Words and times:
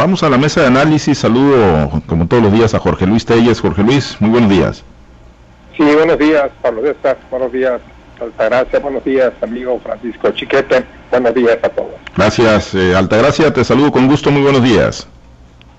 Vamos 0.00 0.22
a 0.22 0.30
la 0.30 0.38
mesa 0.38 0.62
de 0.62 0.68
análisis. 0.68 1.18
Saludo, 1.18 2.00
como 2.06 2.26
todos 2.26 2.42
los 2.42 2.52
días, 2.54 2.72
a 2.72 2.78
Jorge 2.78 3.06
Luis 3.06 3.26
Telles. 3.26 3.60
Jorge 3.60 3.82
Luis, 3.82 4.16
muy 4.18 4.30
buenos 4.30 4.48
días. 4.48 4.82
Sí, 5.76 5.82
buenos 5.82 6.18
días, 6.18 6.50
Pablo 6.62 6.80
César. 6.80 7.18
Buenos 7.30 7.52
días, 7.52 7.82
Altagracia. 8.18 8.78
Buenos 8.78 9.04
días, 9.04 9.30
amigo 9.42 9.78
Francisco 9.80 10.30
Chiquete. 10.30 10.86
Buenos 11.10 11.34
días 11.34 11.58
a 11.62 11.68
todos. 11.68 11.90
Gracias, 12.16 12.74
eh, 12.74 12.96
Altagracia. 12.96 13.52
Te 13.52 13.62
saludo 13.62 13.92
con 13.92 14.08
gusto. 14.08 14.30
Muy 14.30 14.40
buenos 14.40 14.62
días. 14.62 15.06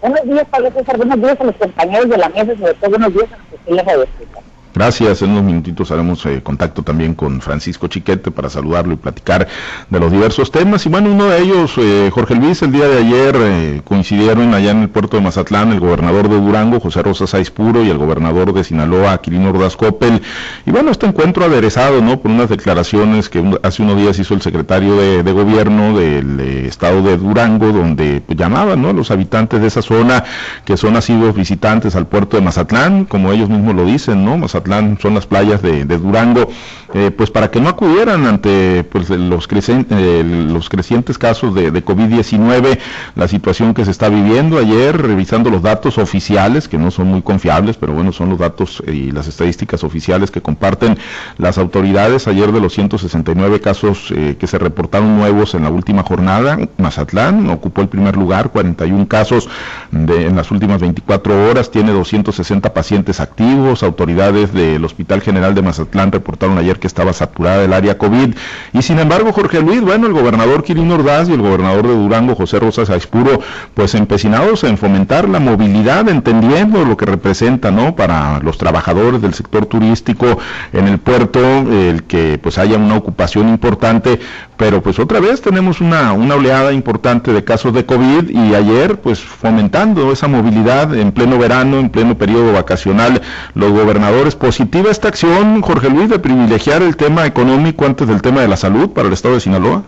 Buenos 0.02 0.24
días, 0.24 0.46
Pablo 0.51 0.69
César. 0.72 0.97
Buenos 0.97 1.19
días 1.19 1.42
a 1.42 1.44
los 1.44 1.56
compañeros 1.56 2.10
de 2.10 2.17
la 2.17 2.29
mesa, 2.29 2.56
sobre 2.60 2.74
todo 2.76 2.90
buenos 2.92 3.13
días 3.13 3.26
a 3.33 3.96
los 3.96 4.06
que 4.06 4.28
Gracias. 4.74 5.22
En 5.22 5.31
unos 5.31 5.44
minutitos 5.44 5.92
haremos 5.92 6.26
eh, 6.26 6.42
contacto 6.42 6.81
también 6.81 7.13
con 7.13 7.42
Francisco 7.42 7.87
Chiquete 7.87 8.31
para 8.31 8.49
saludarlo 8.49 8.94
y 8.94 8.96
platicar 8.96 9.47
de 9.90 9.99
los 9.99 10.12
diversos 10.12 10.49
temas. 10.49 10.86
Y 10.86 10.90
bueno, 10.90 11.12
uno 11.12 11.26
de 11.26 11.42
ellos, 11.42 11.74
eh, 11.78 12.10
Jorge 12.13 12.36
Luis, 12.36 12.62
el 12.62 12.72
día 12.72 12.87
de 12.87 12.99
ayer 12.99 13.36
eh, 13.37 13.81
coincidieron 13.83 14.54
allá 14.54 14.72
en 14.72 14.83
el 14.83 14.90
puerto 14.90 15.18
de 15.18 15.23
Mazatlán 15.23 15.73
el 15.73 15.81
gobernador 15.81 16.30
de 16.30 16.40
Durango, 16.40 16.80
José 16.80 17.04
Rosa 17.04 17.27
Saiz 17.27 17.52
Puro, 17.52 17.84
y 17.84 17.90
el 17.90 17.98
gobernador 17.98 18.54
de 18.54 18.63
Sinaloa, 18.63 19.22
Quirino 19.22 19.49
Ordaz 19.49 19.76
Coppel. 19.76 20.22
Y 20.66 20.72
bueno, 20.72 20.91
este 20.91 21.05
encuentro 21.05 21.44
aderezado, 21.44 22.02
¿no? 22.02 22.22
Por 22.22 22.32
unas 22.32 22.49
declaraciones 22.49 23.27
que 23.27 23.44
hace 23.63 23.84
unos 23.84 23.98
días 23.98 24.18
hizo 24.20 24.34
el 24.34 24.41
secretario 24.41 24.96
de, 24.96 25.32
gobierno 25.32 25.98
del 25.98 26.40
estado 26.40 27.02
de 27.02 27.18
Durango, 27.18 27.72
donde 27.72 28.22
pues, 28.26 28.38
llamaban, 28.38 28.82
¿no? 28.82 28.90
A 28.90 28.94
los 28.94 29.12
habitantes 29.12 29.62
de 29.62 29.68
esa 29.68 29.82
zona 29.82 30.24
que 30.66 30.77
son 30.77 30.96
asiduos 30.96 31.35
visitantes 31.35 31.96
al 31.96 32.08
puerto 32.08 32.38
de 32.38 32.44
Mazatlán, 32.44 33.05
como 33.05 33.32
ellos 33.32 33.49
mismos 33.49 33.76
lo 33.76 33.85
dicen, 33.85 34.24
¿no? 34.24 34.38
Mazatlán 34.38 34.61
son 35.00 35.14
las 35.14 35.26
playas 35.26 35.62
de, 35.62 35.86
Durango, 35.86 36.50
eh, 36.94 37.12
pues 37.12 37.32
para 37.32 37.50
que 37.50 37.62
no 37.62 37.70
acudieran 37.70 38.26
ante 38.26 38.84
pues, 38.84 39.10
los, 39.10 39.48
eh, 39.52 40.60
crecientes 40.70 41.18
casos 41.18 41.56
de, 41.56 41.86
COVID-19, 41.86 42.80
la 43.16 43.28
situación 43.28 43.74
que 43.74 43.86
se 43.86 43.92
está 43.92 44.10
viviendo. 44.10 44.58
Ayer, 44.58 45.02
revisando 45.02 45.50
los 45.50 45.62
datos 45.62 45.98
oficiales, 45.98 46.68
que 46.68 46.78
no 46.78 46.92
son 46.92 47.08
muy 47.08 47.22
confiables, 47.22 47.78
pero 47.78 47.94
bueno, 47.94 48.12
son 48.12 48.30
los 48.30 48.40
datos 48.40 48.84
y 48.88 49.12
las 49.12 49.27
estadísticas 49.27 49.84
oficiales 49.84 50.32
que 50.32 50.41
comparten 50.41 50.98
las 51.38 51.57
autoridades. 51.57 52.28
Ayer 52.28 52.52
de 52.52 52.60
los 52.60 52.74
169 52.74 53.62
casos 53.62 54.12
eh, 54.16 54.35
que 54.40 54.48
se 54.48 54.57
reportaron 54.57 55.18
nuevos 55.18 55.55
en 55.55 55.63
la 55.63 55.70
última 55.70 56.04
jornada, 56.04 56.57
Mazatlán 56.78 57.50
ocupó 57.50 57.82
el 57.82 57.88
primer 57.88 58.16
lugar, 58.16 58.52
41 58.52 59.07
casos 59.07 59.50
de, 59.91 60.28
en 60.28 60.35
las 60.35 60.52
últimas 60.52 60.82
24 60.82 61.50
horas, 61.50 61.72
tiene 61.72 61.91
260 61.91 62.74
pacientes 62.74 63.20
activos, 63.20 63.84
autoridades 63.84 64.50
del 64.53 64.83
Hospital 64.83 65.21
General 65.21 65.55
de 65.55 65.61
Mazatlán 65.61 66.11
reportaron 66.11 66.57
ayer 66.57 66.80
que 66.80 66.88
estaba 66.88 67.13
saturada 67.13 67.63
el 67.63 67.73
área 67.73 67.97
COVID. 67.97 68.35
Y 68.73 68.81
sin 68.81 68.99
embargo, 68.99 69.31
Jorge 69.33 69.61
Luis, 69.61 69.81
bueno, 69.81 70.07
el 70.07 70.13
gobernador 70.13 70.63
Quirino 70.63 70.95
Ordaz 70.95 71.30
y 71.30 71.33
el 71.33 71.41
gobernador 71.41 71.88
de 71.88 71.95
Durango, 71.95 72.35
José 72.35 72.59
Rosas 72.59 72.89
Aispuro, 72.89 73.39
pues 73.73 73.95
empecinados 73.95 74.63
en 74.63 74.77
fomentar 74.77 75.27
la 75.29 75.39
movilidad, 75.39 76.07
entendiendo 76.09 76.85
lo 76.85 76.97
que 76.97 77.05
representa, 77.05 77.72
¿no? 77.72 77.95
Para 77.95 78.39
los 78.39 78.57
trabajadores 78.57 79.22
del 79.22 79.33
sector 79.33 79.66
turístico 79.66 80.38
en 80.73 80.88
el 80.88 80.99
puerto, 80.99 81.39
el 81.39 82.03
que 82.03 82.39
pues 82.41 82.57
haya 82.57 82.77
una 82.77 82.97
ocupación 82.97 83.49
importante, 83.49 84.19
pero 84.61 84.79
pues 84.79 84.99
otra 84.99 85.19
vez 85.19 85.41
tenemos 85.41 85.81
una, 85.81 86.13
una 86.13 86.35
oleada 86.35 86.71
importante 86.71 87.33
de 87.33 87.43
casos 87.43 87.73
de 87.73 87.83
COVID 87.83 88.29
y 88.29 88.53
ayer 88.53 89.01
pues 89.01 89.19
fomentando 89.19 90.11
esa 90.11 90.27
movilidad 90.27 90.93
en 90.93 91.11
pleno 91.13 91.39
verano, 91.39 91.79
en 91.79 91.89
pleno 91.89 92.15
periodo 92.15 92.53
vacacional, 92.53 93.23
los 93.55 93.71
gobernadores 93.71 94.35
positiva 94.35 94.91
esta 94.91 95.07
acción, 95.07 95.63
Jorge 95.63 95.89
Luis, 95.89 96.09
de 96.09 96.19
privilegiar 96.19 96.83
el 96.83 96.95
tema 96.95 97.25
económico 97.25 97.85
antes 97.85 98.07
del 98.07 98.21
tema 98.21 98.41
de 98.41 98.49
la 98.49 98.55
salud 98.55 98.91
para 98.91 99.07
el 99.07 99.15
estado 99.15 99.33
de 99.33 99.39
Sinaloa? 99.39 99.81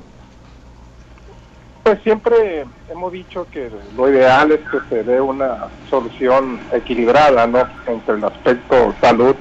Pues 1.84 2.02
siempre 2.02 2.66
hemos 2.90 3.12
dicho 3.12 3.46
que 3.52 3.70
lo 3.96 4.10
ideal 4.10 4.54
es 4.54 4.62
que 4.72 4.80
se 4.90 5.04
dé 5.04 5.22
una 5.22 5.68
solución 5.88 6.60
equilibrada, 6.72 7.46
¿no? 7.46 7.60
Entre 7.86 8.16
el 8.16 8.24
aspecto 8.24 8.96
salud 9.00 9.36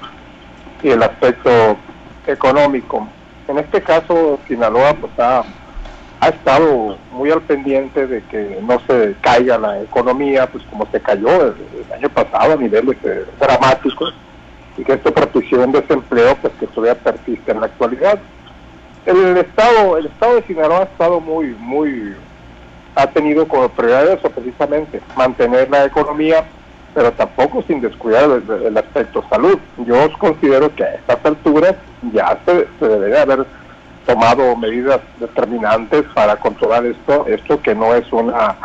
y 0.83 0.91
el 0.91 1.03
aspecto 1.03 1.79
económico. 2.27 3.09
En 3.49 3.59
este 3.59 3.83
caso, 3.83 4.39
Sinaloa 4.47 4.95
pues 4.95 5.13
ha, 5.19 5.43
ha 6.21 6.29
estado 6.29 6.97
muy 7.11 7.31
al 7.31 7.43
pendiente 7.43 8.07
de 8.07 8.23
que 8.25 8.59
no 8.63 8.81
se 8.87 9.15
caiga 9.21 9.59
la 9.59 9.83
economía, 9.83 10.47
pues 10.47 10.65
como 10.71 10.87
se 10.91 11.01
cayó 11.01 11.47
el, 11.47 11.55
año 11.93 12.09
pasado 12.09 12.53
a 12.53 12.57
niveles 12.57 12.97
eh, 13.05 13.25
dramáticos 13.41 14.15
y 14.77 14.85
que 14.85 14.93
esto 14.95 15.13
propició 15.13 15.63
un 15.63 15.73
desempleo 15.73 16.37
pues 16.37 16.53
que 16.61 16.67
todavía 16.69 16.95
persiste 16.95 17.51
en 17.51 17.61
la 17.61 17.67
actualidad. 17.67 18.19
El 19.05 19.37
estado, 19.37 19.99
el 19.99 20.07
estado 20.07 20.37
de 20.37 20.43
Sinaloa 20.45 20.81
ha 20.81 20.85
estado 20.85 21.21
muy, 21.21 21.57
muy, 21.59 22.15
ha 22.95 23.07
tenido 23.09 23.49
como 23.49 23.69
prioridad 23.69 24.13
eso 24.13 24.31
precisamente, 24.31 25.01
mantener 25.17 25.69
la 25.69 25.87
economía, 25.87 26.45
pero 26.95 27.13
tampoco 27.13 27.63
sin 27.63 27.81
descuidar 27.81 28.43
el, 28.65 28.77
aspecto 28.77 29.25
salud. 29.29 29.59
Yo 29.79 30.13
considero 30.19 30.75
que 30.75 30.85
a 30.85 30.95
estas 30.95 31.25
alturas 31.25 31.75
ya 32.13 32.39
se, 32.45 32.67
se 32.79 32.89
debería 32.89 33.23
haber 33.23 33.47
tomado 34.07 34.57
medidas 34.57 35.01
determinantes 35.19 36.05
para 36.15 36.37
controlar 36.37 36.85
esto, 36.87 37.27
esto 37.27 37.63
que 37.63 37.75
no 37.75 37.95
es 37.95 38.11
una 38.13 38.57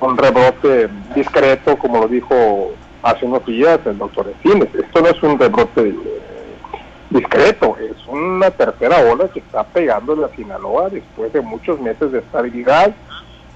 un 0.00 0.16
rebrote 0.16 0.88
discreto, 1.14 1.76
como 1.76 2.00
lo 2.00 2.08
dijo 2.08 2.72
hace 3.02 3.26
unos 3.26 3.44
días 3.46 3.80
el 3.84 3.98
doctor 3.98 4.28
Espines. 4.28 4.68
Esto 4.74 5.00
no 5.00 5.08
es 5.08 5.22
un 5.22 5.38
rebrote 5.38 5.94
discreto, 7.10 7.76
es 7.78 8.06
una 8.06 8.50
tercera 8.50 8.98
ola 9.10 9.28
que 9.28 9.40
está 9.40 9.64
pegando 9.64 10.12
en 10.12 10.20
la 10.22 10.28
Sinaloa 10.28 10.90
después 10.90 11.32
de 11.32 11.40
muchos 11.40 11.80
meses 11.80 12.12
de 12.12 12.18
estabilidad. 12.18 12.94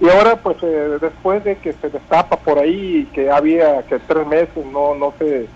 Y 0.03 0.11
ahora, 0.11 0.35
pues, 0.35 0.57
eh, 0.63 0.99
después 1.01 1.45
de 1.45 1.59
que 1.59 1.75
se 1.75 1.89
destapa 1.89 2.37
por 2.37 2.59
ahí, 2.59 3.09
que 3.15 3.31
había 3.31 3.85
que 3.85 4.01
tres 4.01 4.27
meses 4.27 4.67
no, 4.67 4.97
no 4.97 5.15
se, 5.17 5.47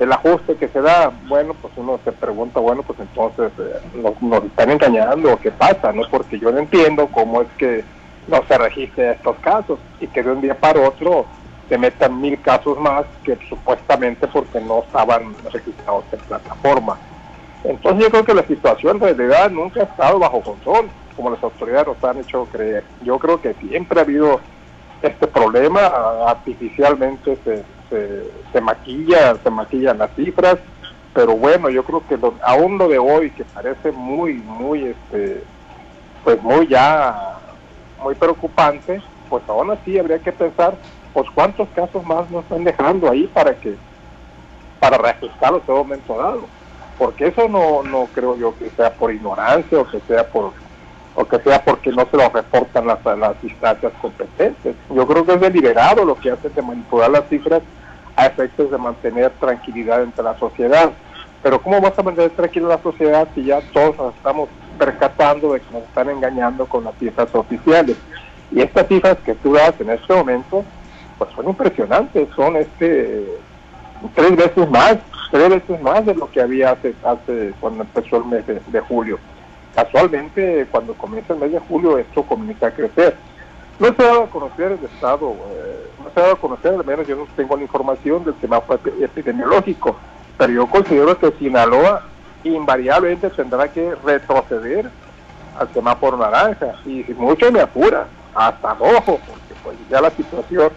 el 0.00 0.12
ajuste 0.12 0.56
que 0.56 0.66
se 0.66 0.80
da, 0.80 1.12
bueno, 1.28 1.54
pues 1.54 1.72
uno 1.76 2.00
se 2.04 2.10
pregunta, 2.10 2.58
bueno, 2.58 2.82
pues 2.82 2.98
entonces 2.98 3.52
eh, 3.60 3.78
nos, 3.94 4.42
están 4.42 4.72
engañando, 4.72 5.32
o 5.32 5.36
¿qué 5.38 5.52
pasa? 5.52 5.92
no 5.92 6.02
Porque 6.10 6.36
yo 6.36 6.50
no 6.50 6.58
entiendo 6.58 7.06
cómo 7.12 7.42
es 7.42 7.48
que 7.58 7.84
no 8.26 8.42
se 8.48 8.58
registren 8.58 9.10
estos 9.10 9.36
casos 9.36 9.78
y 10.00 10.08
que 10.08 10.24
de 10.24 10.32
un 10.32 10.40
día 10.40 10.56
para 10.58 10.80
otro 10.80 11.24
se 11.68 11.78
metan 11.78 12.20
mil 12.20 12.42
casos 12.42 12.76
más 12.80 13.04
que 13.22 13.38
supuestamente 13.48 14.26
porque 14.26 14.60
no 14.62 14.80
estaban 14.80 15.32
registrados 15.52 16.06
en 16.10 16.18
plataforma. 16.18 16.98
Entonces 17.62 18.02
yo 18.02 18.10
creo 18.10 18.24
que 18.24 18.34
la 18.34 18.46
situación 18.48 18.98
de 18.98 19.14
realidad 19.14 19.48
nunca 19.48 19.82
ha 19.82 19.84
estado 19.84 20.18
bajo 20.18 20.40
control, 20.40 20.88
como 21.16 21.30
las 21.30 21.42
autoridades 21.42 21.86
nos 21.88 22.04
han 22.04 22.18
hecho 22.18 22.46
creer. 22.52 22.84
Yo 23.02 23.18
creo 23.18 23.40
que 23.40 23.54
siempre 23.54 23.98
ha 23.98 24.02
habido 24.02 24.40
este 25.02 25.26
problema, 25.26 25.90
artificialmente 26.26 27.36
se, 27.44 27.64
se, 28.52 28.60
maquilla, 28.60 29.36
se 29.42 29.50
maquillan 29.50 29.98
las 29.98 30.14
cifras, 30.14 30.58
pero 31.14 31.36
bueno, 31.36 31.70
yo 31.70 31.82
creo 31.84 32.06
que 32.06 32.18
aún 32.42 32.78
lo 32.78 32.88
de 32.88 32.98
hoy, 32.98 33.30
que 33.30 33.44
parece 33.44 33.92
muy, 33.92 34.34
muy, 34.34 34.84
este, 34.84 35.42
pues 36.24 36.42
muy 36.42 36.66
ya, 36.66 37.38
muy 38.02 38.14
preocupante, 38.14 39.00
pues 39.28 39.42
aún 39.48 39.70
así 39.70 39.98
habría 39.98 40.18
que 40.18 40.32
pensar 40.32 40.76
pues 41.12 41.28
cuántos 41.34 41.68
casos 41.70 42.04
más 42.04 42.30
nos 42.30 42.42
están 42.44 42.64
dejando 42.64 43.10
ahí 43.10 43.26
para 43.32 43.54
que 43.54 43.74
para 44.78 44.98
reajustarlo 44.98 45.60
todo 45.60 45.78
momento 45.78 46.18
dado 46.18 46.42
porque 46.98 47.28
eso 47.28 47.48
no 47.48 47.82
no 47.82 48.06
creo 48.14 48.36
yo 48.36 48.54
que 48.58 48.70
sea 48.70 48.92
por 48.92 49.12
ignorancia 49.12 49.80
o 49.80 49.86
que 49.86 50.00
sea 50.00 50.28
por 50.28 50.52
o 51.16 51.24
que 51.24 51.38
sea 51.40 51.62
porque 51.64 51.90
no 51.90 52.06
se 52.10 52.16
lo 52.16 52.28
reportan 52.28 52.86
las, 52.86 53.04
las 53.04 53.42
instancias 53.42 53.92
competentes. 54.00 54.76
Yo 54.88 55.06
creo 55.06 55.24
que 55.24 55.32
es 55.32 55.40
deliberado 55.40 56.04
lo 56.04 56.14
que 56.14 56.30
hace 56.30 56.48
de 56.50 56.62
manipular 56.62 57.10
las 57.10 57.28
cifras 57.28 57.62
a 58.14 58.26
efectos 58.26 58.70
de 58.70 58.78
mantener 58.78 59.30
tranquilidad 59.40 60.02
entre 60.02 60.22
la 60.22 60.38
sociedad. 60.38 60.90
Pero 61.42 61.60
¿cómo 61.60 61.80
vas 61.80 61.98
a 61.98 62.02
mantener 62.02 62.30
tranquila 62.30 62.68
la 62.68 62.82
sociedad 62.82 63.28
si 63.34 63.44
ya 63.44 63.60
todos 63.72 63.96
nos 63.96 64.14
estamos 64.14 64.48
percatando 64.78 65.54
de 65.54 65.60
que 65.60 65.72
nos 65.72 65.82
están 65.82 66.10
engañando 66.10 66.66
con 66.66 66.84
las 66.84 66.94
cifras 66.98 67.34
oficiales? 67.34 67.96
Y 68.52 68.60
estas 68.60 68.86
cifras 68.86 69.16
que 69.24 69.34
tú 69.34 69.54
das 69.54 69.74
en 69.80 69.90
este 69.90 70.14
momento 70.14 70.64
pues 71.18 71.30
son 71.34 71.48
impresionantes, 71.48 72.28
son 72.36 72.56
este 72.56 73.24
tres 74.14 74.36
veces 74.36 74.70
más, 74.70 74.96
tres 75.30 75.48
veces 75.48 75.80
más 75.80 76.04
de 76.04 76.14
lo 76.14 76.30
que 76.30 76.40
había 76.40 76.72
hace, 76.72 76.94
hace 77.04 77.52
cuando 77.60 77.82
empezó 77.82 78.18
el 78.18 78.24
mes 78.26 78.44
de, 78.46 78.80
julio. 78.80 79.18
Casualmente, 79.76 80.66
cuando 80.70 80.94
comienza 80.94 81.34
el 81.34 81.38
mes 81.38 81.52
de 81.52 81.58
julio, 81.58 81.98
esto 81.98 82.22
comienza 82.22 82.68
a 82.68 82.70
crecer. 82.70 83.14
No 83.78 83.88
se 83.88 84.02
ha 84.02 84.06
dado 84.06 84.22
a 84.22 84.30
conocer 84.30 84.72
el 84.72 84.82
estado, 84.82 85.36
eh, 85.52 85.86
no 86.02 86.10
se 86.14 86.18
ha 86.18 86.22
dado 86.22 86.34
a 86.36 86.40
conocer, 86.40 86.72
al 86.72 86.86
menos 86.86 87.06
yo 87.06 87.14
no 87.14 87.26
tengo 87.36 87.54
la 87.58 87.62
información 87.62 88.24
del 88.24 88.34
semáforo 88.40 88.80
epidemiológico, 88.98 89.94
pero 90.38 90.50
yo 90.50 90.66
considero 90.66 91.18
que 91.18 91.30
Sinaloa 91.32 92.04
invariablemente 92.42 93.28
tendrá 93.28 93.68
que 93.68 93.94
retroceder 93.96 94.88
al 95.58 95.68
semáforo 95.74 96.16
naranja, 96.16 96.72
y 96.86 97.04
mucho 97.18 97.52
me 97.52 97.60
apura, 97.60 98.06
hasta 98.34 98.72
rojo, 98.72 99.20
porque 99.26 99.54
pues 99.62 99.76
ya 99.90 100.00
la 100.00 100.10
situación 100.10 100.70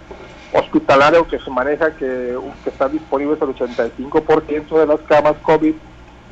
hospitalario 0.52 1.26
que 1.26 1.40
se 1.40 1.50
maneja 1.50 1.92
que, 1.96 2.38
que 2.66 2.70
está 2.70 2.90
disponible 2.90 3.36
es 3.36 3.42
el 3.42 3.56
85% 3.56 4.78
de 4.78 4.88
las 4.88 5.00
camas 5.02 5.36
COVID, 5.44 5.74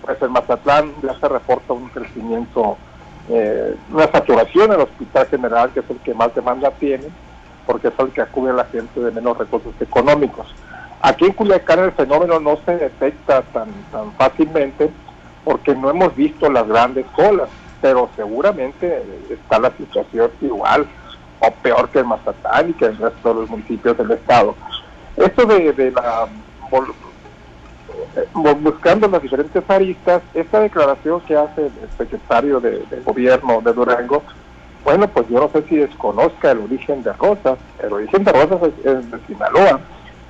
pues 0.01 0.21
en 0.21 0.31
Mazatlán 0.31 0.93
ya 1.01 1.19
se 1.19 1.27
reporta 1.27 1.73
un 1.73 1.89
crecimiento, 1.89 2.77
eh, 3.29 3.75
una 3.91 4.07
saturación 4.11 4.67
en 4.67 4.79
el 4.79 4.81
hospital 4.81 5.27
general, 5.27 5.71
que 5.71 5.81
es 5.81 5.89
el 5.89 5.97
que 5.97 6.13
más 6.13 6.33
demanda 6.33 6.71
tiene, 6.71 7.05
porque 7.65 7.89
es 7.89 7.93
el 7.99 8.09
que 8.09 8.21
acude 8.21 8.51
a 8.51 8.53
la 8.53 8.65
gente 8.65 8.99
de 8.99 9.11
menos 9.11 9.37
recursos 9.37 9.73
económicos. 9.79 10.47
Aquí 11.01 11.25
en 11.25 11.33
Culiacán 11.33 11.79
el 11.79 11.91
fenómeno 11.91 12.39
no 12.39 12.57
se 12.65 12.77
detecta 12.77 13.41
tan, 13.53 13.69
tan 13.91 14.11
fácilmente 14.13 14.89
porque 15.43 15.75
no 15.75 15.89
hemos 15.89 16.15
visto 16.15 16.49
las 16.49 16.67
grandes 16.67 17.05
colas, 17.15 17.49
pero 17.81 18.09
seguramente 18.15 19.03
está 19.29 19.59
la 19.59 19.71
situación 19.71 20.31
igual 20.41 20.87
o 21.39 21.51
peor 21.51 21.89
que 21.89 21.99
en 21.99 22.07
Mazatán 22.07 22.69
y 22.71 22.73
que 22.73 22.85
en 22.85 22.91
el 22.91 22.97
resto 22.97 23.29
de 23.29 23.41
los 23.41 23.49
municipios 23.49 23.97
del 23.97 24.11
estado. 24.11 24.55
Esto 25.15 25.45
de 25.45 25.91
la 25.91 26.27
buscando 28.33 29.07
las 29.07 29.21
diferentes 29.21 29.63
aristas, 29.69 30.21
esta 30.33 30.61
declaración 30.61 31.21
que 31.21 31.35
hace 31.35 31.65
el 31.65 31.89
secretario 31.97 32.59
de, 32.59 32.83
gobierno 33.05 33.61
de 33.61 33.73
Durango, 33.73 34.23
bueno, 34.83 35.07
pues 35.07 35.27
yo 35.27 35.39
no 35.39 35.49
sé 35.49 35.67
si 35.67 35.75
desconozca 35.75 36.51
el 36.51 36.59
origen 36.59 37.03
de 37.03 37.11
Rosas. 37.13 37.57
El 37.83 37.91
origen 37.93 38.23
de 38.23 38.31
Rosas 38.31 38.71
es, 38.85 39.11
de 39.11 39.19
Sinaloa. 39.27 39.81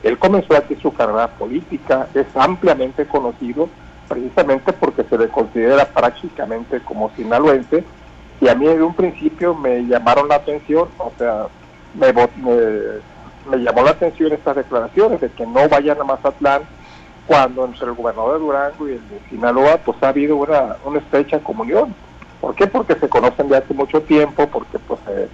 Él 0.03 0.17
comenzó 0.17 0.55
aquí 0.55 0.75
su 0.75 0.93
carrera 0.93 1.27
política, 1.27 2.07
es 2.13 2.25
ampliamente 2.35 3.05
conocido 3.05 3.69
precisamente 4.07 4.73
porque 4.73 5.03
se 5.03 5.17
le 5.17 5.27
considera 5.27 5.85
prácticamente 5.85 6.79
como 6.79 7.11
sinaloense 7.15 7.83
y 8.39 8.47
a 8.47 8.55
mí 8.55 8.65
de 8.65 8.81
un 8.81 8.93
principio 8.93 9.53
me 9.53 9.81
llamaron 9.85 10.29
la 10.29 10.35
atención, 10.35 10.87
o 10.97 11.11
sea, 11.17 11.47
me, 11.95 12.13
me 12.13 13.57
llamó 13.57 13.83
la 13.83 13.91
atención 13.91 14.31
estas 14.31 14.55
declaraciones 14.55 15.19
de 15.19 15.29
que 15.29 15.45
no 15.45 15.67
vayan 15.67 15.99
a 15.99 16.03
Mazatlán 16.03 16.61
cuando 17.27 17.65
entre 17.65 17.87
el 17.87 17.93
gobernador 17.93 18.33
de 18.33 18.39
Durango 18.39 18.87
y 18.87 18.93
el 18.93 19.09
de 19.09 19.19
Sinaloa 19.29 19.77
pues 19.77 20.01
ha 20.01 20.09
habido 20.09 20.37
una, 20.37 20.77
una 20.85 20.99
estrecha 20.99 21.39
comunión. 21.39 21.93
¿Por 22.39 22.55
qué? 22.55 22.67
Porque 22.67 22.95
se 22.95 23.09
conocen 23.09 23.49
de 23.49 23.57
hace 23.57 23.73
mucho 23.73 24.01
tiempo, 24.01 24.47
porque 24.47 24.79
pues 24.79 24.99
eh, 25.09 25.27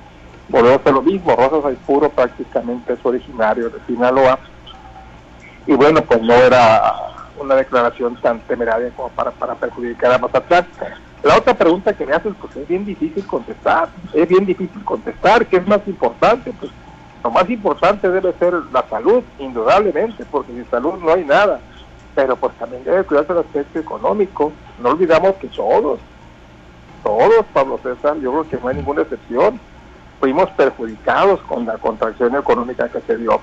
volvemos 0.50 0.82
a 0.86 0.92
lo 0.92 1.02
mismo, 1.02 1.36
Rosas 1.36 1.76
puro 1.86 2.10
prácticamente 2.10 2.94
es 2.94 3.00
originario 3.04 3.70
de 3.70 3.80
Sinaloa 3.86 4.40
y 5.66 5.74
bueno 5.74 6.02
pues 6.02 6.22
no 6.22 6.34
era 6.34 6.94
una 7.40 7.56
declaración 7.56 8.16
tan 8.22 8.40
temeraria 8.42 8.90
como 8.96 9.10
para, 9.10 9.32
para 9.32 9.56
perjudicar 9.56 10.14
a 10.14 10.18
Mazatlán. 10.18 10.66
La 11.22 11.38
otra 11.38 11.54
pregunta 11.54 11.94
que 11.94 12.06
me 12.06 12.14
haces 12.14 12.34
pues 12.42 12.56
es 12.56 12.68
bien 12.68 12.86
difícil 12.86 13.26
contestar, 13.28 13.90
es 14.14 14.28
bien 14.28 14.46
difícil 14.46 14.84
contestar, 14.84 15.46
¿qué 15.46 15.58
es 15.58 15.68
más 15.68 15.80
importante? 15.88 16.52
Pues 16.60 16.72
lo 17.24 17.32
más 17.32 17.50
importante 17.50 18.10
debe 18.10 18.34
ser 18.34 18.54
la 18.74 18.84
salud, 18.90 19.24
indudablemente, 19.40 20.26
porque 20.30 20.52
sin 20.52 20.70
salud 20.70 20.96
no 21.00 21.14
hay 21.14 21.24
nada 21.24 21.62
pero 22.16 22.36
pues 22.36 22.54
también 22.56 22.84
debe 22.84 23.04
cuidarse 23.04 23.34
el 23.34 23.40
aspecto 23.40 23.80
económico. 23.80 24.52
No 24.82 24.90
olvidamos 24.90 25.36
que 25.36 25.48
todos, 25.48 26.00
todos, 27.04 27.46
Pablo 27.54 27.80
César, 27.84 28.18
yo 28.20 28.32
creo 28.32 28.50
que 28.50 28.58
no 28.58 28.68
hay 28.68 28.76
ninguna 28.76 29.02
excepción, 29.02 29.60
fuimos 30.20 30.50
perjudicados 30.52 31.42
con 31.42 31.66
la 31.66 31.78
contracción 31.78 32.36
económica 32.36 32.90
que 32.90 33.02
se 33.02 33.18
dio. 33.18 33.42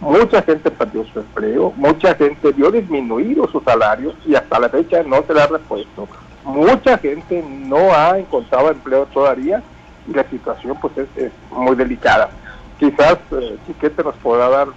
Mucha 0.00 0.42
gente 0.42 0.70
perdió 0.70 1.04
su 1.04 1.20
empleo, 1.20 1.72
mucha 1.76 2.14
gente 2.14 2.50
vio 2.52 2.72
disminuido 2.72 3.46
sus 3.48 3.62
salarios 3.62 4.14
y 4.26 4.34
hasta 4.34 4.58
la 4.58 4.68
fecha 4.68 5.02
no 5.04 5.22
se 5.22 5.34
le 5.34 5.42
ha 5.42 5.46
repuesto. 5.46 6.08
Mucha 6.44 6.98
gente 6.98 7.44
no 7.46 7.94
ha 7.94 8.18
encontrado 8.18 8.70
empleo 8.70 9.06
todavía 9.06 9.62
y 10.08 10.12
la 10.12 10.24
situación 10.24 10.76
pues 10.80 10.94
es, 11.16 11.30
muy 11.52 11.76
delicada. 11.76 12.30
Quizás 12.80 13.18
eh, 13.30 13.56
Chiquete 13.66 14.02
nos 14.02 14.16
podrá 14.16 14.48
dar 14.48 14.68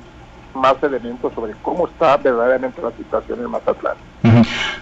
más 0.56 0.76
elementos 0.82 1.34
sobre 1.34 1.54
cómo 1.62 1.88
está 1.88 2.18
verdaderamente 2.18 2.82
la 2.82 2.92
situación 2.92 3.40
en 3.40 3.52
Mazatlán. 3.52 3.96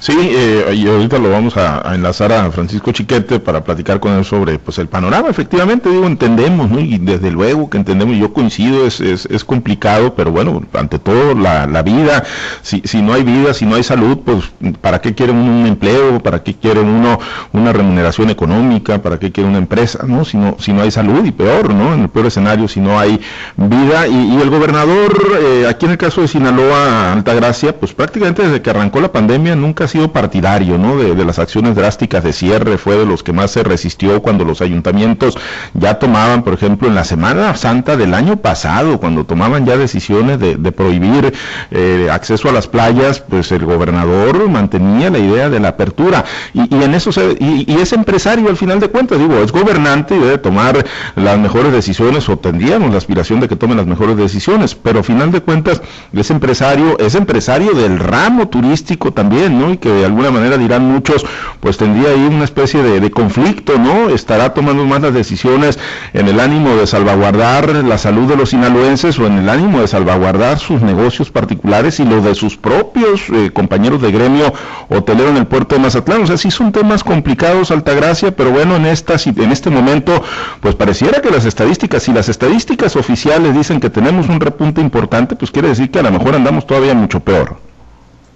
Sí, 0.04 0.12
eh, 0.20 0.74
y 0.76 0.86
ahorita 0.86 1.18
lo 1.18 1.30
vamos 1.30 1.56
a, 1.56 1.96
enlazar 1.96 2.34
a 2.34 2.52
Francisco 2.52 2.92
Chiquete 2.92 3.40
para 3.40 3.64
platicar 3.64 4.02
con 4.02 4.12
él 4.12 4.26
sobre 4.26 4.60
pues 4.60 4.78
el 4.80 4.90
panorama. 4.90 5.30
Efectivamente, 5.30 5.90
digo, 5.90 6.08
entendemos, 6.08 6.70
¿no? 6.70 6.82
Y 6.82 6.98
desde 6.98 7.32
luego 7.32 7.70
que 7.70 7.78
entendemos, 7.78 8.18
yo 8.18 8.34
coincido, 8.34 8.86
es, 8.86 9.00
es, 9.00 9.46
complicado, 9.46 10.14
pero 10.14 10.30
bueno, 10.30 10.62
ante 10.74 11.00
todo 11.00 11.36
la, 11.36 11.68
la 11.68 11.84
vida, 11.84 12.26
si, 12.64 12.82
si 12.84 13.02
no 13.02 13.14
hay 13.14 13.24
vida, 13.24 13.54
si 13.54 13.66
no 13.66 13.76
hay 13.76 13.84
salud, 13.84 14.18
pues 14.26 14.52
¿para 14.82 15.00
qué 15.00 15.16
quieren 15.16 15.38
uno 15.38 15.62
un 15.62 15.68
empleo? 15.68 16.20
¿Para 16.22 16.44
qué 16.44 16.54
quieren 16.54 16.90
uno 16.90 17.18
una 17.54 17.72
remuneración 17.72 18.30
económica? 18.30 19.02
¿Para 19.02 19.18
qué 19.20 19.32
quiere 19.32 19.50
una 19.50 19.60
empresa? 19.60 20.00
¿No? 20.06 20.26
Si 20.26 20.36
no, 20.36 20.58
si 20.60 20.74
no 20.74 20.82
hay 20.82 20.92
salud 20.92 21.24
y 21.24 21.32
peor, 21.32 21.74
¿no? 21.74 21.94
En 21.94 22.02
el 22.02 22.10
peor 22.10 22.26
escenario, 22.26 22.68
si 22.68 22.82
no 22.82 23.00
hay 23.00 23.22
vida. 23.56 24.06
Y, 24.10 24.36
y 24.36 24.42
el 24.42 24.50
gobernador, 24.50 25.14
eh, 25.42 25.66
aquí 25.70 25.86
en 25.86 25.94
el 25.94 25.98
caso 25.98 26.20
de 26.20 26.28
Sinaloa, 26.28 27.14
Altagracia, 27.14 27.80
pues 27.80 27.94
prácticamente 27.94 28.44
desde 28.44 28.62
que 28.62 28.70
arrancó 28.70 29.00
la 29.00 29.14
pandemia, 29.14 29.56
nunca 29.56 29.88
sido 29.94 30.12
partidario 30.12 30.78
¿no? 30.78 30.98
de, 30.98 31.24
las 31.24 31.40
acciones 31.40 31.76
drásticas 31.76 32.24
de 32.24 32.34
cierre, 32.34 32.78
fue 32.78 32.98
de 32.98 33.06
los 33.06 33.24
que 33.24 33.32
más 33.32 33.52
se 33.52 33.64
resistió 33.64 34.22
cuando 34.22 34.44
los 34.44 34.62
ayuntamientos 34.62 35.38
ya 35.74 36.00
tomaban, 36.00 36.44
por 36.44 36.54
ejemplo, 36.54 36.88
en 36.88 36.96
la 36.96 37.04
Semana 37.04 37.56
Santa 37.56 37.96
del 37.96 38.14
año 38.14 38.38
pasado, 38.38 39.00
cuando 39.00 39.26
tomaban 39.26 39.66
ya 39.66 39.78
decisiones 39.78 40.40
de, 40.40 40.72
prohibir 40.74 41.34
eh, 41.70 42.10
acceso 42.12 42.50
a 42.50 42.52
las 42.52 42.68
playas, 42.68 43.20
pues 43.20 43.52
el 43.52 43.64
gobernador 43.66 44.50
mantenía 44.50 45.12
la 45.12 45.20
idea 45.20 45.50
de 45.50 45.60
la 45.60 45.70
apertura 45.70 46.26
y, 46.54 46.84
en 46.84 46.96
eso 46.96 47.12
se, 47.12 47.38
y, 47.40 47.72
es 47.80 47.94
empresario 47.94 48.50
al 48.50 48.58
final 48.58 48.80
de 48.80 48.90
cuentas, 48.90 49.20
digo, 49.20 49.38
es 49.38 49.52
gobernante 49.52 50.16
y 50.16 50.20
debe 50.20 50.40
tomar 50.40 50.84
las 51.16 51.38
mejores 51.38 51.72
decisiones 51.72 52.28
o 52.28 52.38
tendríamos 52.38 52.92
la 52.92 52.98
aspiración 52.98 53.40
de 53.40 53.48
que 53.48 53.56
tome 53.56 53.76
las 53.76 53.86
mejores 53.86 54.18
decisiones, 54.18 54.74
pero 54.74 55.00
al 55.00 55.06
final 55.06 55.32
de 55.32 55.42
cuentas 55.42 55.82
es 56.12 56.32
empresario, 56.32 56.98
es 56.98 57.14
empresario 57.14 57.74
del 57.74 58.00
ramo 58.00 58.48
turístico 58.48 59.14
también 59.14 59.44
¿no? 59.52 59.72
Y 59.72 59.78
que 59.84 59.90
de 59.90 60.06
alguna 60.06 60.32
manera 60.32 60.58
dirán 60.58 60.86
muchos, 60.86 61.26
pues 61.60 61.78
tendría 61.78 62.12
ahí 62.12 62.26
una 62.26 62.46
especie 62.46 62.82
de, 62.82 63.12
conflicto, 63.12 63.78
¿no? 63.78 64.10
Estará 64.10 64.54
tomando 64.54 64.86
más 64.86 65.02
las 65.02 65.14
decisiones 65.14 65.78
en 66.14 66.30
el 66.30 66.40
ánimo 66.40 66.78
de 66.78 66.88
salvaguardar 66.88 67.70
la 67.84 67.98
salud 67.98 68.30
de 68.30 68.38
los 68.38 68.52
sinaloenses 68.52 69.20
o 69.20 69.28
en 69.28 69.40
el 69.40 69.50
ánimo 69.50 69.82
de 69.82 69.90
salvaguardar 69.90 70.58
sus 70.58 70.82
negocios 70.82 71.30
particulares 71.30 72.00
y 72.00 72.06
los 72.06 72.24
de 72.24 72.34
sus 72.34 72.56
propios 72.56 73.24
eh, 73.30 73.52
compañeros 73.52 74.02
de 74.02 74.12
gremio 74.12 74.54
hotelero 74.88 75.30
en 75.30 75.38
el 75.38 75.48
puerto 75.48 75.76
de 75.76 75.82
Mazatlán. 75.82 76.24
O 76.24 76.28
sea, 76.28 76.38
sí 76.38 76.50
son 76.50 76.72
temas 76.72 77.04
complicados, 77.04 77.70
Altagracia, 77.70 78.34
pero 78.34 78.52
bueno, 78.52 78.78
en, 78.78 78.86
esta, 78.86 79.16
en 79.26 79.52
este 79.52 79.70
momento, 79.70 80.24
pues 80.62 80.76
pareciera 80.76 81.22
que 81.22 81.30
las 81.30 81.44
estadísticas, 81.44 82.04
si 82.04 82.14
las 82.14 82.30
estadísticas 82.30 82.96
oficiales 82.96 83.54
dicen 83.54 83.82
que 83.82 83.90
tenemos 83.90 84.30
un 84.30 84.40
repunte 84.40 84.80
importante, 84.80 85.36
pues 85.36 85.52
quiere 85.52 85.68
decir 85.68 85.92
que 85.92 86.00
a 86.00 86.04
lo 86.04 86.12
mejor 86.12 86.36
andamos 86.36 86.66
todavía 86.66 86.94
mucho 86.94 87.20
peor. 87.20 87.73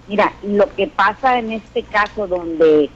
Mira, 0.07 0.31
lo 0.43 0.73
que 0.75 0.87
pasa 0.87 1.37
en 1.37 1.51
este 1.51 1.83
caso 1.83 2.27
donde 2.27 2.89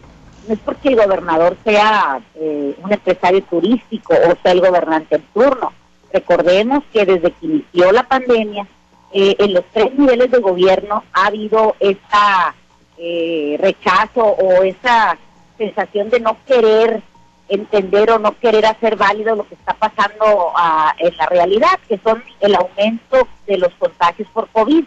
no 0.47 0.53
es 0.53 0.59
porque 0.59 0.89
el 0.89 0.95
gobernador 0.95 1.57
sea 1.63 2.21
eh, 2.35 2.75
un 2.81 2.91
empresario 2.91 3.43
turístico 3.43 4.13
o 4.13 4.35
sea 4.41 4.51
el 4.51 4.61
gobernante 4.61 5.15
en 5.17 5.23
turno. 5.33 5.73
Recordemos 6.11 6.83
que 6.91 7.05
desde 7.05 7.31
que 7.31 7.45
inició 7.45 7.91
la 7.91 8.03
pandemia, 8.03 8.67
eh, 9.13 9.35
en 9.39 9.53
los 9.53 9.63
tres 9.73 9.93
niveles 9.97 10.31
de 10.31 10.39
gobierno 10.39 11.03
ha 11.13 11.27
habido 11.27 11.75
esa 11.79 12.55
eh, 12.97 13.57
rechazo 13.59 14.23
o 14.23 14.63
esa 14.63 15.17
sensación 15.57 16.09
de 16.09 16.19
no 16.21 16.37
querer 16.45 17.01
entender 17.49 18.09
o 18.11 18.19
no 18.19 18.37
querer 18.39 18.65
hacer 18.65 18.95
válido 18.95 19.35
lo 19.35 19.47
que 19.47 19.55
está 19.55 19.73
pasando 19.73 20.53
ah, 20.55 20.95
en 20.97 21.15
la 21.17 21.25
realidad, 21.25 21.77
que 21.89 21.97
son 21.97 22.23
el 22.39 22.55
aumento 22.55 23.27
de 23.45 23.57
los 23.57 23.73
contagios 23.73 24.29
por 24.29 24.47
COVID 24.49 24.85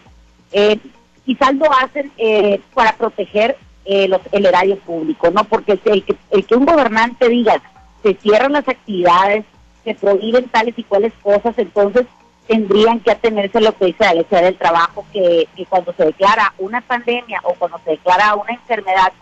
quizás 1.25 1.55
lo 1.55 1.73
hacen 1.73 2.13
eh, 2.19 2.61
para 2.75 2.93
proteger 2.97 3.57
eh, 3.85 4.09
los, 4.09 4.21
el 4.33 4.47
erario 4.47 4.79
público, 4.79 5.31
¿no? 5.31 5.45
Porque 5.45 5.73
el 5.85 6.05
que, 6.05 6.17
el 6.31 6.47
que 6.47 6.55
un 6.55 6.67
gobernante 6.67 7.29
diga 7.29 7.61
se 8.03 8.15
cierran 8.15 8.53
las 8.53 8.69
actividades, 8.69 9.45
se 9.83 9.95
prohíben 9.95 10.49
tales 10.49 10.75
y 10.77 10.85
cuales 10.85 11.13
cosas, 11.23 11.57
entonces 11.59 12.07
tendrían 12.47 13.01
que 13.01 13.11
atenerse 13.11 13.59
a 13.59 13.63
lo 13.63 13.77
que 13.77 13.87
dice 13.87 14.05
la 14.05 14.15
ley 14.15 14.27
del 14.31 14.59
trabajo, 14.59 15.07
que, 15.13 15.49
que, 15.57 15.65
cuando 15.67 15.95
se 15.95 16.05
declara 16.05 16.53
una 16.59 16.83
pandemia 16.83 17.41
o 17.45 17.55
cuando 17.55 17.81
se 17.85 17.93
declara 17.93 18.35
una 18.35 18.53
enfermedad 18.53 19.13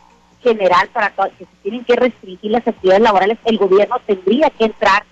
general 0.43 0.89
para 0.93 1.11
que 1.11 1.45
se 1.45 1.51
tienen 1.63 1.85
que 1.85 1.95
restringir 1.95 2.51
las 2.51 2.67
actividades 2.67 3.03
laborales, 3.03 3.39
el 3.45 3.59
gobierno 3.59 3.97
tendría 4.05 4.51
que 4.51 4.65
entrar 4.65 5.05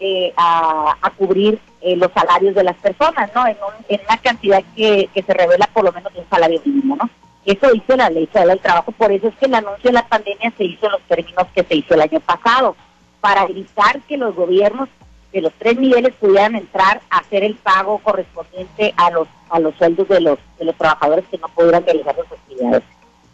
eh, 0.00 0.32
a, 0.36 0.96
a, 1.02 1.10
cubrir 1.10 1.58
eh, 1.80 1.96
los 1.96 2.10
salarios 2.12 2.54
de 2.54 2.64
las 2.64 2.76
personas, 2.76 3.30
¿no? 3.34 3.46
En, 3.46 3.56
una 3.88 4.18
cantidad 4.18 4.62
que, 4.74 5.08
que, 5.14 5.22
se 5.22 5.34
revela 5.34 5.68
por 5.72 5.84
lo 5.84 5.92
menos 5.92 6.12
un 6.14 6.28
salario 6.28 6.60
mínimo, 6.64 6.96
¿no? 6.96 7.08
Eso 7.44 7.70
dice 7.72 7.96
la 7.96 8.10
ley 8.10 8.26
federal 8.26 8.48
del 8.48 8.60
trabajo, 8.60 8.92
por 8.92 9.10
eso 9.12 9.28
es 9.28 9.34
que 9.36 9.46
el 9.46 9.54
anuncio 9.54 9.88
de 9.88 9.94
la 9.94 10.06
pandemia 10.06 10.52
se 10.56 10.64
hizo 10.64 10.86
en 10.86 10.92
los 10.92 11.02
términos 11.02 11.46
que 11.54 11.64
se 11.64 11.76
hizo 11.76 11.94
el 11.94 12.02
año 12.02 12.20
pasado, 12.20 12.76
para 13.20 13.44
evitar 13.44 14.00
que 14.02 14.16
los 14.16 14.34
gobiernos 14.34 14.88
de 15.32 15.40
los 15.42 15.52
tres 15.54 15.78
niveles 15.78 16.14
pudieran 16.14 16.54
entrar 16.54 17.00
a 17.10 17.18
hacer 17.18 17.44
el 17.44 17.54
pago 17.56 17.98
correspondiente 17.98 18.94
a 18.96 19.10
los 19.10 19.28
a 19.50 19.58
los 19.58 19.74
sueldos 19.76 20.08
de 20.08 20.20
los 20.20 20.38
de 20.58 20.64
los 20.64 20.76
trabajadores 20.76 21.24
que 21.30 21.38
no 21.38 21.48
pudieran 21.48 21.84
realizar 21.84 22.16
sus 22.16 22.32
actividades. 22.32 22.82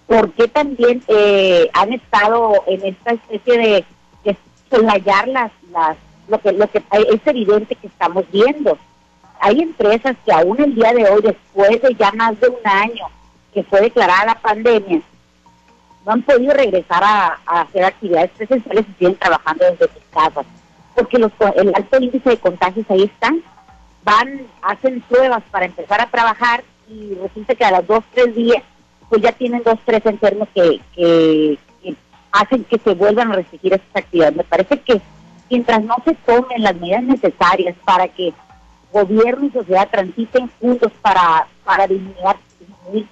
¿Por 0.07 0.33
qué 0.33 0.49
también 0.49 1.03
eh, 1.09 1.71
han 1.73 1.93
estado 1.93 2.65
en 2.67 2.85
esta 2.85 3.13
especie 3.13 3.59
de, 3.59 3.85
de 4.25 4.37
las, 5.27 5.53
las 5.71 5.97
lo 6.29 6.41
que, 6.41 6.53
lo 6.53 6.69
que 6.71 6.79
es 6.79 7.27
evidente 7.27 7.75
que 7.77 7.87
estamos 7.87 8.25
viendo. 8.31 8.79
Hay 9.41 9.61
empresas 9.61 10.17
que 10.25 10.33
aún 10.33 10.61
el 10.61 10.75
día 10.75 10.93
de 10.93 11.09
hoy, 11.09 11.23
después 11.23 11.83
de 11.83 11.95
ya 11.95 12.13
más 12.13 12.39
de 12.41 12.49
un 12.49 12.67
año 12.67 13.07
que 13.53 13.63
fue 13.63 13.81
declarada 13.81 14.27
la 14.27 14.35
pandemia, 14.41 15.01
no 16.05 16.13
han 16.13 16.23
podido 16.23 16.53
regresar 16.53 17.03
a, 17.03 17.39
hacer 17.47 17.85
actividades 17.85 18.31
presenciales 18.33 18.85
y 18.89 18.93
siguen 18.99 19.17
trabajando 19.17 19.65
desde 19.65 19.93
sus 19.93 20.03
casas, 20.13 20.47
porque 20.95 21.19
los, 21.19 21.33
el 21.57 21.75
alto 21.75 21.99
índice 22.01 22.31
de 22.31 22.39
contagios 22.39 22.87
ahí 22.91 23.05
están. 23.05 23.43
van, 24.05 24.47
hacen 24.63 25.01
pruebas 25.03 25.43
para 25.51 25.67
empezar 25.67 26.01
a 26.01 26.11
trabajar 26.11 26.65
y 26.89 27.15
resulta 27.15 27.55
que 27.55 27.65
a 27.65 27.71
las 27.71 27.87
dos, 27.87 28.05
tres 28.13 28.35
días, 28.35 28.63
pues 29.09 29.23
ya 29.23 29.33
tienen 29.33 29.63
dos, 29.65 29.79
tres 29.85 30.05
enfermos 30.05 30.49
que, 30.55 30.81
que, 30.95 31.59
hacen 32.33 32.65
que 32.65 32.79
se 32.79 32.95
vuelvan 32.95 33.31
a 33.31 33.37
restringir 33.37 33.75
estas 33.75 34.03
actividades. 34.03 34.37
Me 34.37 34.45
parece 34.45 34.81
que 34.81 35.01
mientras 35.51 35.83
no 35.83 35.97
se 36.05 36.15
tomen 36.15 36.63
las 36.63 36.75
medidas 36.77 37.03
necesarias 37.03 37.77
para 37.85 38.09
que 38.09 38.33
gobierno 38.93 39.47
y 39.47 39.51
sociedad 39.51 39.89
transiten 39.91 40.51
juntos 40.61 40.93
para, 41.03 41.47
para 41.65 41.87
disminuir, 41.87 42.37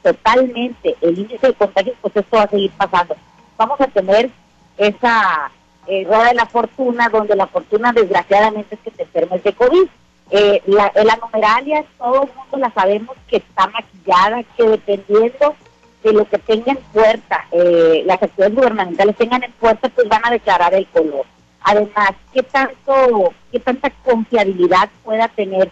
totalmente 0.03 0.95
el 1.01 1.19
índice 1.19 1.49
de 1.49 1.55
contagios, 1.55 1.97
pues 2.01 2.17
esto 2.17 2.37
va 2.37 2.45
a 2.45 2.49
seguir 2.49 2.71
pasando. 2.73 3.17
Vamos 3.57 3.81
a 3.81 3.87
tener 3.87 4.31
esa 4.79 5.51
eh, 5.87 6.05
rueda 6.05 6.29
de 6.29 6.35
la 6.35 6.47
fortuna, 6.47 7.09
donde 7.09 7.35
la 7.35 7.47
fortuna 7.47 7.93
desgraciadamente 7.93 8.75
es 8.75 8.81
que 8.81 8.91
te 8.91 9.03
enfermes 9.03 9.43
de 9.43 9.53
COVID. 9.53 9.87
Eh, 10.31 10.63
la, 10.67 10.93
la 10.95 11.17
numeralia, 11.17 11.85
todo 11.99 12.23
el 12.23 12.31
mundo 12.37 12.59
la 12.59 12.71
sabemos 12.73 13.17
que 13.27 13.39
está 13.39 13.67
maquillada, 13.69 14.43
que 14.57 14.63
dependiendo 14.63 15.55
de 16.03 16.13
lo 16.13 16.25
que 16.29 16.39
tenga 16.39 16.73
en 16.73 16.79
puerta, 16.93 17.47
eh, 17.53 18.03
las 18.07 18.23
actividades 18.23 18.55
gubernamentales 18.55 19.17
tengan 19.17 19.43
en 19.43 19.53
puerta, 19.53 19.89
pues 19.89 20.09
van 20.09 20.25
a 20.25 20.31
declarar 20.31 20.75
el 20.75 20.87
color. 20.89 21.27
Además, 21.65 22.11
¿qué 22.33 22.43
tanto, 22.43 23.33
qué 23.51 23.61
tanta 23.61 23.91
confiabilidad 24.05 24.89
pueda 25.05 25.29
tener 25.29 25.71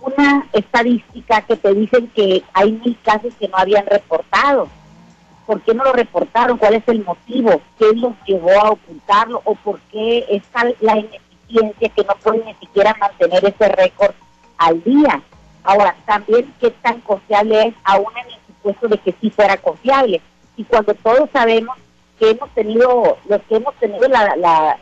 una 0.00 0.46
estadística 0.52 1.42
que 1.42 1.56
te 1.56 1.74
dicen 1.74 2.08
que 2.08 2.42
hay 2.52 2.72
mil 2.72 2.98
casos 3.02 3.32
que 3.38 3.48
no 3.48 3.56
habían 3.56 3.86
reportado? 3.86 4.68
¿Por 5.46 5.60
qué 5.62 5.74
no 5.74 5.84
lo 5.84 5.92
reportaron? 5.92 6.58
¿Cuál 6.58 6.74
es 6.74 6.86
el 6.86 7.04
motivo? 7.04 7.60
¿Qué 7.78 7.92
los 7.94 8.12
llevó 8.26 8.50
a 8.60 8.70
ocultarlo? 8.70 9.40
¿O 9.44 9.54
por 9.54 9.80
qué 9.90 10.26
está 10.28 10.64
la 10.80 10.98
ineficiencia 10.98 11.88
que 11.88 12.04
no 12.04 12.14
pueden 12.22 12.44
ni 12.44 12.54
siquiera 12.54 12.94
mantener 13.00 13.44
ese 13.44 13.68
récord 13.68 14.14
al 14.58 14.82
día? 14.82 15.22
Ahora, 15.64 15.94
también, 16.06 16.52
¿qué 16.60 16.70
tan 16.70 17.00
confiable 17.00 17.68
es 17.68 17.74
aún 17.84 18.06
en 18.16 18.26
el 18.26 18.38
supuesto 18.46 18.88
de 18.88 18.98
que 18.98 19.14
sí 19.20 19.30
fuera 19.30 19.56
confiable? 19.56 20.20
Y 20.56 20.64
cuando 20.64 20.94
todos 20.94 21.30
sabemos 21.32 21.76
que 22.22 22.30
hemos 22.30 22.50
tenido, 22.50 23.18
los 23.28 23.42
que 23.48 23.56
hemos 23.56 23.74
tenido 23.80 24.06
la, 24.06 24.36
la, 24.36 24.78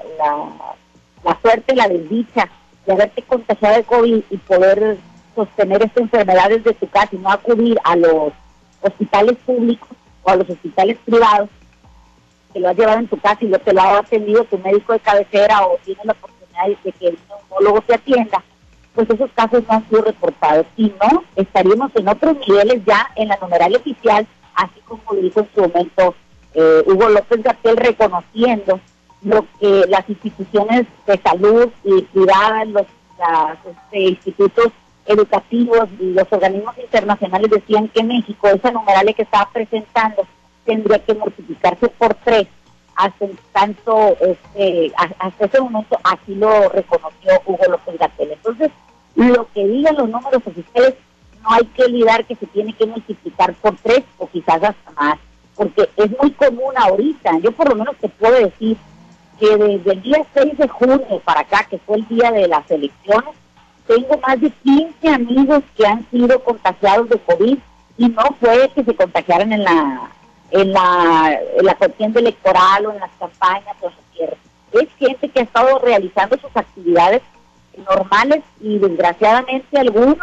la, 1.24 1.38
suerte, 1.40 1.74
la 1.74 1.88
desdicha 1.88 2.50
de 2.84 2.92
haberte 2.92 3.22
contagiado 3.22 3.76
de 3.76 3.84
COVID 3.84 4.22
y 4.28 4.36
poder 4.36 4.98
sostener 5.34 5.82
esta 5.82 6.00
enfermedad 6.00 6.50
desde 6.50 6.74
tu 6.74 6.86
casa 6.88 7.08
y 7.12 7.16
no 7.16 7.30
acudir 7.30 7.78
a 7.82 7.96
los 7.96 8.34
hospitales 8.82 9.38
públicos 9.46 9.88
o 10.22 10.30
a 10.30 10.36
los 10.36 10.50
hospitales 10.50 10.98
privados, 11.06 11.48
que 12.52 12.60
lo 12.60 12.68
has 12.68 12.76
llevado 12.76 12.98
en 12.98 13.08
tu 13.08 13.18
casa 13.18 13.38
y 13.40 13.48
lo 13.48 13.58
te 13.58 13.72
lo 13.72 13.80
ha 13.80 13.98
atendido 14.00 14.44
tu 14.44 14.58
médico 14.58 14.92
de 14.92 15.00
cabecera 15.00 15.64
o 15.64 15.78
tienes 15.82 16.04
la 16.04 16.12
oportunidad 16.12 16.82
de 16.84 16.92
que 16.92 17.08
el 17.08 17.18
neumólogo 17.26 17.80
te 17.80 17.94
atienda, 17.94 18.44
pues 18.94 19.08
esos 19.08 19.30
casos 19.32 19.64
no 19.66 19.76
han 19.76 19.88
sido 19.88 20.02
reportados. 20.02 20.66
Si 20.76 20.92
no, 21.00 21.24
estaríamos 21.36 21.90
en 21.96 22.06
otros 22.06 22.36
niveles 22.46 22.84
ya 22.84 23.10
en 23.16 23.28
la 23.28 23.38
numeralia 23.40 23.78
oficial, 23.78 24.26
así 24.56 24.78
como 24.84 25.00
lo 25.10 25.22
dijo 25.22 25.40
en 25.40 25.48
su 25.54 25.60
momento 25.62 26.14
eh, 26.54 26.82
Hugo 26.86 27.08
López 27.08 27.42
Gatel 27.42 27.76
reconociendo 27.76 28.80
lo 29.22 29.44
que 29.58 29.84
las 29.88 30.08
instituciones 30.08 30.86
de 31.06 31.18
salud 31.18 31.68
y 31.84 32.02
privadas, 32.02 32.68
los 32.68 32.86
este, 33.66 34.00
institutos 34.00 34.72
educativos 35.06 35.88
y 35.98 36.12
los 36.12 36.26
organismos 36.30 36.76
internacionales 36.78 37.50
decían 37.50 37.88
que 37.88 38.02
México, 38.02 38.48
esa 38.48 38.70
numeralia 38.70 39.12
que 39.12 39.22
estaba 39.22 39.50
presentando, 39.52 40.26
tendría 40.64 40.98
que 41.00 41.14
multiplicarse 41.14 41.88
por 41.88 42.14
tres 42.14 42.46
hasta 42.96 43.26
tanto, 43.52 44.16
este, 44.20 44.92
hasta 45.18 45.44
ese 45.46 45.60
momento 45.60 45.98
así 46.04 46.34
lo 46.34 46.68
reconoció 46.68 47.32
Hugo 47.46 47.64
López 47.70 47.98
Gatel. 47.98 48.32
Entonces, 48.32 48.70
lo 49.14 49.48
que 49.52 49.66
digan 49.66 49.96
los 49.96 50.08
números 50.08 50.42
oficiales, 50.44 50.94
no 51.42 51.52
hay 51.52 51.64
que 51.66 51.84
olvidar 51.84 52.24
que 52.26 52.36
se 52.36 52.46
tiene 52.46 52.74
que 52.74 52.86
multiplicar 52.86 53.54
por 53.54 53.74
tres 53.76 54.02
o 54.18 54.28
quizás 54.28 54.62
hasta 54.62 54.90
más 54.96 55.18
porque 55.60 55.90
es 55.96 56.10
muy 56.18 56.30
común 56.30 56.72
ahorita. 56.74 57.38
Yo 57.40 57.52
por 57.52 57.68
lo 57.68 57.74
menos 57.74 57.94
te 58.00 58.08
puedo 58.08 58.32
decir 58.32 58.78
que 59.38 59.56
desde 59.58 59.92
el 59.92 60.02
día 60.02 60.24
6 60.32 60.56
de 60.56 60.68
junio 60.68 61.20
para 61.22 61.40
acá, 61.40 61.66
que 61.68 61.76
fue 61.76 61.98
el 61.98 62.08
día 62.08 62.32
de 62.32 62.48
las 62.48 62.70
elecciones, 62.70 63.34
tengo 63.86 64.18
más 64.26 64.40
de 64.40 64.50
15 64.50 65.06
amigos 65.10 65.62
que 65.76 65.86
han 65.86 66.08
sido 66.10 66.42
contagiados 66.42 67.10
de 67.10 67.18
COVID 67.18 67.58
y 67.98 68.08
no 68.08 68.22
fue 68.40 68.70
que 68.74 68.84
se 68.84 68.94
contagiaran 68.94 69.52
en 69.52 69.64
la 69.64 70.10
en 70.50 70.72
la, 70.72 71.38
en 71.58 71.66
la 71.66 71.74
contienda 71.74 72.20
electoral 72.20 72.86
o 72.86 72.92
en 72.92 73.00
las 73.00 73.10
campañas 73.18 73.76
o 73.82 73.92
en 74.18 74.80
Es 74.80 74.88
gente 74.98 75.28
que 75.28 75.40
ha 75.40 75.42
estado 75.42 75.78
realizando 75.80 76.38
sus 76.38 76.56
actividades 76.56 77.20
normales 77.76 78.42
y 78.62 78.78
desgraciadamente 78.78 79.78
algunos 79.78 80.16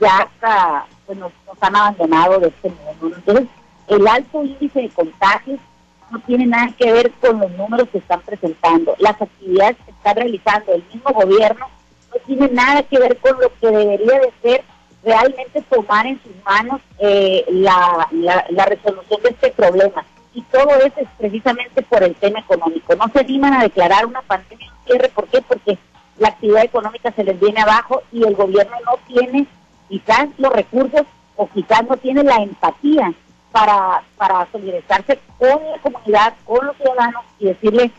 ya 0.00 0.16
hasta 0.16 0.86
pues, 1.04 1.18
nos, 1.18 1.30
han 1.60 1.76
abandonado 1.76 2.40
de 2.40 2.48
este 2.48 2.70
mundo. 2.70 3.16
Entonces, 3.18 3.48
el 3.94 4.08
alto 4.08 4.44
índice 4.44 4.82
de 4.82 4.88
contagios 4.90 5.60
no 6.10 6.20
tiene 6.20 6.46
nada 6.46 6.72
que 6.76 6.92
ver 6.92 7.10
con 7.12 7.40
los 7.40 7.50
números 7.52 7.88
que 7.90 7.98
están 7.98 8.20
presentando. 8.20 8.94
Las 8.98 9.20
actividades 9.20 9.76
que 9.84 9.90
está 9.90 10.14
realizando 10.14 10.74
el 10.74 10.84
mismo 10.92 11.10
gobierno 11.12 11.66
no 12.12 12.20
tienen 12.26 12.54
nada 12.54 12.82
que 12.82 12.98
ver 12.98 13.16
con 13.18 13.40
lo 13.40 13.50
que 13.60 13.66
debería 13.68 14.20
de 14.20 14.32
ser 14.42 14.64
realmente 15.02 15.62
tomar 15.62 16.06
en 16.06 16.20
sus 16.22 16.32
manos 16.44 16.80
eh, 16.98 17.44
la, 17.48 18.08
la, 18.12 18.64
resolución 18.66 19.22
de 19.22 19.30
este 19.30 19.50
problema. 19.50 20.04
Y 20.34 20.42
todo 20.42 20.70
eso 20.76 21.00
es 21.00 21.08
precisamente 21.18 21.82
por 21.82 22.02
el 22.02 22.14
tema 22.14 22.40
económico. 22.40 22.94
No 22.94 23.08
se 23.08 23.20
animan 23.20 23.54
a 23.54 23.62
declarar 23.62 24.06
una 24.06 24.22
pandemia 24.22 24.70
un 24.70 24.86
cierre. 24.86 25.08
¿Por 25.08 25.26
qué? 25.28 25.42
Porque 25.42 25.78
la 26.18 26.28
actividad 26.28 26.64
económica 26.64 27.10
se 27.12 27.24
les 27.24 27.40
viene 27.40 27.60
abajo 27.60 28.02
y 28.12 28.22
el 28.22 28.34
gobierno 28.34 28.76
no 28.84 28.92
tiene 29.06 29.46
quizás 29.88 30.28
los 30.38 30.52
recursos 30.52 31.02
o 31.36 31.48
quizás 31.48 31.82
no 31.88 31.96
tiene 31.96 32.22
la 32.22 32.36
empatía 32.36 33.12
para, 33.52 34.02
para 34.16 34.48
solidarizarse 34.50 35.20
con 35.38 35.48
la 35.70 35.78
comunidad, 35.82 36.34
con 36.44 36.66
los 36.66 36.76
ciudadanos 36.76 37.22
y 37.38 37.46
decirles, 37.46 37.90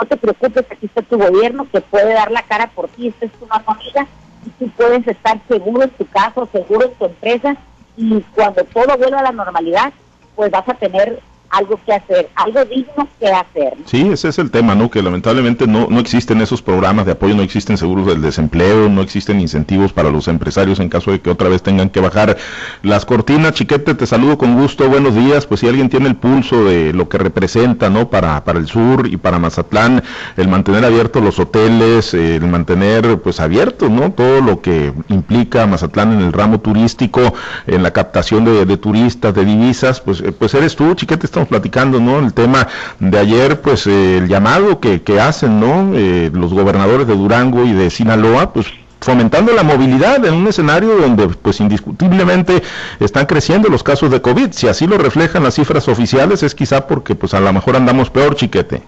no 0.00 0.06
te 0.06 0.16
preocupes, 0.16 0.64
aquí 0.70 0.86
está 0.86 1.02
tu 1.02 1.18
gobierno 1.18 1.68
que 1.70 1.80
puede 1.80 2.14
dar 2.14 2.30
la 2.30 2.42
cara 2.42 2.68
por 2.68 2.88
ti, 2.88 3.08
esta 3.08 3.26
es 3.26 3.32
tu 3.32 3.46
mano 3.46 3.64
amiga 3.66 4.06
y 4.46 4.50
tú 4.50 4.70
puedes 4.70 5.06
estar 5.06 5.38
seguro 5.46 5.82
en 5.82 5.90
tu 5.90 6.06
casa, 6.06 6.46
seguro 6.50 6.86
en 6.86 6.94
tu 6.94 7.04
empresa 7.04 7.56
y 7.96 8.20
cuando 8.34 8.64
todo 8.64 8.96
vuelva 8.96 9.20
a 9.20 9.24
la 9.24 9.32
normalidad, 9.32 9.92
pues 10.34 10.50
vas 10.50 10.68
a 10.68 10.74
tener 10.74 11.20
algo 11.52 11.78
que 11.84 11.92
hacer, 11.92 12.30
algo 12.34 12.64
digno 12.64 13.06
que 13.20 13.28
hacer. 13.28 13.74
Sí, 13.84 14.08
ese 14.10 14.28
es 14.28 14.38
el 14.38 14.50
tema, 14.50 14.74
¿no? 14.74 14.90
Que 14.90 15.02
lamentablemente 15.02 15.66
no, 15.66 15.86
no 15.88 16.00
existen 16.00 16.40
esos 16.40 16.62
programas 16.62 17.06
de 17.06 17.12
apoyo, 17.12 17.34
no 17.34 17.42
existen 17.42 17.76
seguros 17.76 18.06
del 18.06 18.22
desempleo, 18.22 18.88
no 18.88 19.02
existen 19.02 19.38
incentivos 19.38 19.92
para 19.92 20.10
los 20.10 20.28
empresarios 20.28 20.80
en 20.80 20.88
caso 20.88 21.12
de 21.12 21.20
que 21.20 21.30
otra 21.30 21.50
vez 21.50 21.62
tengan 21.62 21.90
que 21.90 22.00
bajar 22.00 22.38
las 22.82 23.04
cortinas. 23.04 23.52
Chiquete, 23.52 23.94
te 23.94 24.06
saludo 24.06 24.38
con 24.38 24.58
gusto, 24.58 24.88
buenos 24.88 25.14
días. 25.14 25.46
Pues 25.46 25.60
si 25.60 25.68
alguien 25.68 25.90
tiene 25.90 26.08
el 26.08 26.16
pulso 26.16 26.64
de 26.64 26.94
lo 26.94 27.08
que 27.10 27.18
representa, 27.18 27.90
¿no? 27.90 28.08
Para, 28.08 28.42
para 28.44 28.58
el 28.58 28.66
sur 28.66 29.06
y 29.06 29.18
para 29.18 29.38
Mazatlán, 29.38 30.02
el 30.38 30.48
mantener 30.48 30.86
abiertos 30.86 31.22
los 31.22 31.38
hoteles, 31.38 32.14
el 32.14 32.46
mantener 32.48 33.20
pues 33.20 33.40
abiertos, 33.40 33.90
¿no? 33.90 34.12
Todo 34.12 34.40
lo 34.40 34.62
que 34.62 34.94
implica 35.08 35.66
Mazatlán 35.66 36.14
en 36.14 36.20
el 36.20 36.32
ramo 36.32 36.60
turístico, 36.60 37.34
en 37.66 37.82
la 37.82 37.90
captación 37.90 38.46
de, 38.46 38.64
de 38.64 38.76
turistas, 38.78 39.34
de 39.34 39.44
divisas, 39.44 40.00
pues, 40.00 40.20
eh, 40.22 40.32
pues 40.32 40.54
eres 40.54 40.74
tú, 40.74 40.94
Chiquete, 40.94 41.26
estamos 41.26 41.41
platicando, 41.48 42.00
¿no? 42.00 42.18
El 42.18 42.32
tema 42.32 42.68
de 42.98 43.18
ayer, 43.18 43.60
pues 43.60 43.86
eh, 43.86 44.18
el 44.18 44.28
llamado 44.28 44.80
que, 44.80 45.02
que 45.02 45.20
hacen, 45.20 45.60
¿no? 45.60 45.92
Eh, 45.94 46.30
los 46.32 46.52
gobernadores 46.52 47.06
de 47.06 47.16
Durango 47.16 47.64
y 47.64 47.72
de 47.72 47.90
Sinaloa, 47.90 48.52
pues 48.52 48.66
fomentando 49.02 49.52
la 49.52 49.62
movilidad 49.62 50.24
en 50.24 50.34
un 50.34 50.46
escenario 50.46 50.96
donde 50.96 51.28
pues 51.28 51.60
indiscutiblemente 51.60 52.62
están 53.00 53.26
creciendo 53.26 53.68
los 53.68 53.82
casos 53.82 54.10
de 54.10 54.22
COVID. 54.22 54.52
Si 54.52 54.68
así 54.68 54.86
lo 54.86 54.96
reflejan 54.98 55.42
las 55.42 55.54
cifras 55.54 55.88
oficiales 55.88 56.42
es 56.42 56.54
quizá 56.54 56.86
porque 56.86 57.14
pues 57.14 57.34
a 57.34 57.40
lo 57.40 57.52
mejor 57.52 57.76
andamos 57.76 58.10
peor, 58.10 58.34
chiquete. 58.36 58.82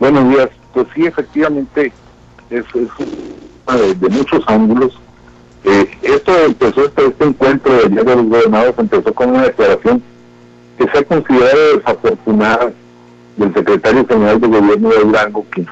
Buenos 0.00 0.28
días. 0.30 0.48
Pues 0.72 0.86
sí, 0.94 1.06
efectivamente 1.06 1.92
es, 2.50 2.64
es 2.74 4.00
de, 4.00 4.08
muchos 4.08 4.42
ángulos. 4.46 4.98
Eh, 5.64 5.90
esto 6.02 6.36
empezó, 6.44 6.84
este, 6.84 7.06
este 7.06 7.24
encuentro 7.24 7.72
de, 7.72 7.88
de 7.88 8.04
los 8.04 8.26
gobernadores 8.26 8.74
empezó 8.78 9.14
con 9.14 9.30
una 9.30 9.44
declaración 9.44 10.02
que 10.78 10.88
se 10.88 10.98
ha 10.98 11.04
considerado 11.04 11.76
desafortunada 11.76 12.72
del 13.36 13.54
secretario 13.54 14.06
general 14.06 14.40
de 14.40 14.48
gobierno 14.48 14.88
de 14.90 15.00
Durango, 15.00 15.46
que 15.50 15.66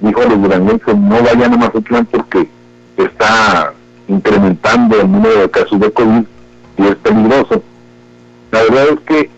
dijo 0.00 0.20
a 0.20 0.24
los 0.24 0.42
duranguenses 0.42 0.96
no 0.96 1.22
vayan 1.22 1.54
a 1.54 1.56
Mazatlán 1.56 2.06
porque 2.06 2.48
está 2.96 3.72
incrementando 4.08 5.00
el 5.00 5.10
número 5.10 5.40
de 5.40 5.50
casos 5.50 5.80
de 5.80 5.90
COVID 5.90 6.24
y 6.78 6.82
es 6.82 6.96
peligroso. 6.96 7.62
La 8.50 8.62
verdad 8.62 8.88
es 8.90 9.00
que, 9.00 9.30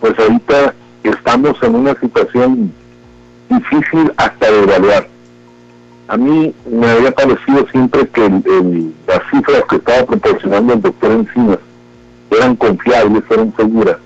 pues 0.00 0.18
ahorita 0.18 0.74
estamos 1.02 1.62
en 1.62 1.74
una 1.74 1.94
situación 1.98 2.72
difícil 3.48 4.12
hasta 4.16 4.50
de 4.50 4.62
evaluar. 4.62 5.08
A 6.08 6.16
mí 6.16 6.52
me 6.68 6.90
había 6.90 7.12
parecido 7.12 7.66
siempre 7.70 8.06
que 8.08 8.28
las 9.06 9.20
cifras 9.30 9.62
que 9.68 9.76
estaba 9.76 10.04
proporcionando 10.06 10.74
el 10.74 10.82
doctor 10.82 11.12
Encinas 11.12 11.58
eran 12.30 12.56
confiables, 12.56 13.22
eran 13.30 13.54
seguras. 13.56 13.96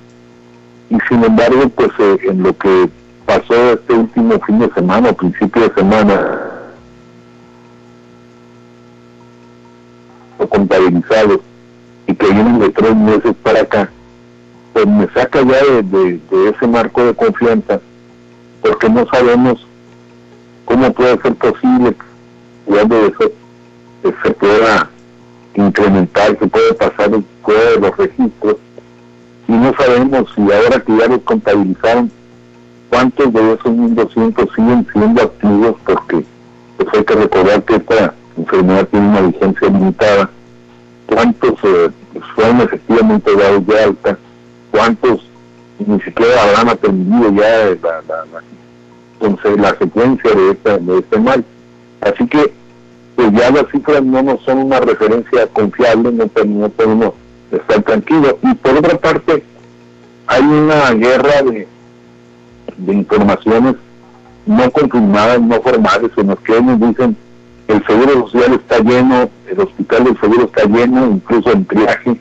Y 0.91 0.99
sin 1.09 1.25
embargo, 1.25 1.69
pues 1.71 1.91
eh, 1.99 2.19
en 2.29 2.43
lo 2.43 2.57
que 2.57 2.89
pasó 3.27 3.73
este 3.73 3.95
último 3.95 4.39
fin 4.41 4.59
de 4.59 4.71
semana, 4.73 5.11
o 5.11 5.17
principio 5.17 5.63
de 5.69 5.75
semana, 5.75 6.55
visto 10.39 10.49
contabilizados 10.49 11.41
y 12.07 12.15
que 12.15 12.27
vienen 12.27 12.59
de 12.59 12.71
tres 12.71 12.95
meses 12.95 13.35
para 13.43 13.63
acá, 13.63 13.91
pues 14.73 14.87
me 14.87 15.07
saca 15.09 15.43
ya 15.43 15.83
de, 15.83 16.21
ese 16.51 16.67
marco 16.67 17.05
de 17.05 17.15
confianza, 17.15 17.81
porque 18.61 18.89
no 18.89 19.07
sabemos 19.07 19.67
cómo 20.65 20.93
puede 20.93 21.21
ser 21.23 21.35
posible 21.37 21.95
cuando 22.65 23.07
eso 23.07 23.31
se 24.23 24.31
pueda 24.33 24.91
incrementar, 25.55 26.37
se 26.39 26.47
puede 26.47 26.75
pasar 26.75 27.11
de 27.53 27.81
los 27.81 27.97
registros, 27.97 28.57
y 29.49 29.53
no 29.53 29.75
sabemos 29.77 30.33
si 30.35 30.41
ahora 30.41 30.81
que 30.81 30.97
ya 30.97 31.07
los 31.07 31.21
contabilizaron, 31.21 32.11
cuántos 32.91 33.33
de 33.33 33.53
esos 33.53 33.73
1.200 33.73 34.55
siguen 34.55 34.87
siendo 34.93 35.23
activos, 35.23 35.77
porque 35.85 36.25
pues 36.77 36.89
hay 36.93 37.05
que 37.05 37.15
recordar 37.15 37.63
que 37.65 37.77
esta 37.77 38.15
enfermedad 38.37 38.89
tiene 38.89 39.09
una 39.09 39.21
vigencia 39.23 39.69
limitada, 39.69 40.31
cuántos 41.07 41.53
eh, 41.65 41.91
fueron 42.35 42.61
efectivamente 42.63 43.37
dados 43.37 43.67
de 43.67 43.81
alta, 43.81 44.19
cuántos 44.71 45.27
ni 45.87 46.01
siquiera 46.01 46.43
habrán 46.43 46.69
atendido 46.69 47.33
ya 47.33 47.77
la, 47.83 48.03
la, 48.09 49.57
la, 49.57 49.79
secuencia 49.79 50.31
de, 50.31 50.51
esta, 50.53 50.79
de 50.79 50.99
este 50.99 51.19
mal. 51.19 51.45
Así 52.01 52.27
que 52.27 52.53
pues 53.17 53.33
ya 53.33 53.51
las 53.51 53.71
cifras 53.71 54.03
no 54.03 54.23
nos 54.23 54.41
son 54.43 54.59
una 54.59 54.81
referencia 54.81 55.47
confiable, 55.49 56.13
no, 56.13 56.31
no 56.45 56.69
podemos 56.69 57.13
estar 57.57 57.83
tranquilos. 57.83 58.37
Y 58.43 58.55
por 58.55 58.77
otra 58.77 58.99
parte, 58.99 59.45
hay 60.27 60.43
una 60.43 60.91
guerra 60.93 61.43
de, 61.43 61.69
de 62.77 62.93
informaciones 62.93 63.77
no 64.47 64.71
confirmadas, 64.71 65.41
no 65.41 65.61
formales, 65.61 66.11
en 66.17 66.29
las 66.29 66.39
que 66.41 66.57
ellos 66.57 66.81
dicen 66.81 67.17
el 67.69 67.85
seguro 67.87 68.29
social 68.29 68.55
está 68.55 68.79
lleno, 68.81 69.31
el 69.47 69.61
hospital 69.61 70.05
del 70.05 70.21
seguro 70.21 70.45
está 70.45 70.65
lleno, 70.65 71.07
incluso 71.07 71.51
en 71.51 71.65
triaje, 71.65 72.21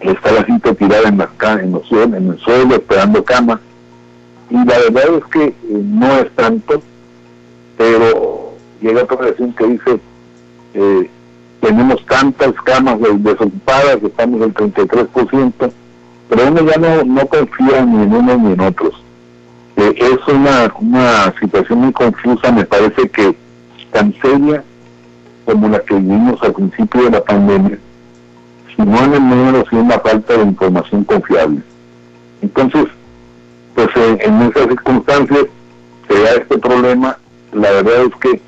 está 0.00 0.32
la 0.32 0.44
gente 0.44 0.74
tirada 0.74 1.08
en, 1.08 1.18
las, 1.18 1.30
en, 1.60 1.72
los, 1.72 1.90
en 1.90 2.28
el 2.28 2.38
suelo 2.38 2.76
esperando 2.76 3.24
cama. 3.24 3.60
Y 4.50 4.56
la 4.56 4.78
verdad 4.78 5.16
es 5.16 5.24
que 5.32 5.44
eh, 5.46 5.54
no 5.68 6.18
es 6.18 6.30
tanto, 6.32 6.82
pero 7.76 8.54
llega 8.80 9.02
otra 9.02 9.16
versión 9.16 9.52
que 9.54 9.66
dice, 9.66 10.00
eh, 10.74 11.10
tenemos 11.64 12.04
tantas 12.04 12.52
camas 12.62 12.98
desocupadas, 13.00 14.02
estamos 14.02 14.42
el 14.42 14.52
33%, 14.52 15.72
pero 16.28 16.48
uno 16.48 16.60
ya 16.62 16.76
no, 16.76 17.04
no 17.04 17.26
confía 17.26 17.84
ni 17.86 18.02
en 18.02 18.14
uno 18.14 18.36
ni 18.36 18.52
en 18.52 18.60
otros. 18.60 19.02
Eh, 19.76 19.94
es 19.96 20.28
una, 20.28 20.70
una 20.78 21.34
situación 21.40 21.78
muy 21.80 21.92
confusa, 21.92 22.52
me 22.52 22.66
parece 22.66 23.08
que 23.08 23.34
tan 23.92 24.14
seria 24.20 24.62
como 25.46 25.68
la 25.68 25.78
que 25.80 25.94
vivimos 25.94 26.42
al 26.42 26.52
principio 26.52 27.04
de 27.04 27.10
la 27.12 27.24
pandemia, 27.24 27.78
no 28.76 29.04
en 29.04 29.14
el 29.14 29.28
número, 29.28 29.64
sino 29.70 29.82
en 29.82 29.88
la 29.88 30.00
falta 30.00 30.36
de 30.36 30.42
información 30.42 31.04
confiable. 31.04 31.62
Entonces, 32.42 32.86
pues 33.74 33.88
eh, 33.96 34.18
en 34.20 34.42
esas 34.42 34.68
circunstancias 34.68 35.46
se 36.08 36.22
da 36.22 36.30
este 36.34 36.58
problema. 36.58 37.16
La 37.52 37.70
verdad 37.70 38.02
es 38.02 38.14
que 38.20 38.42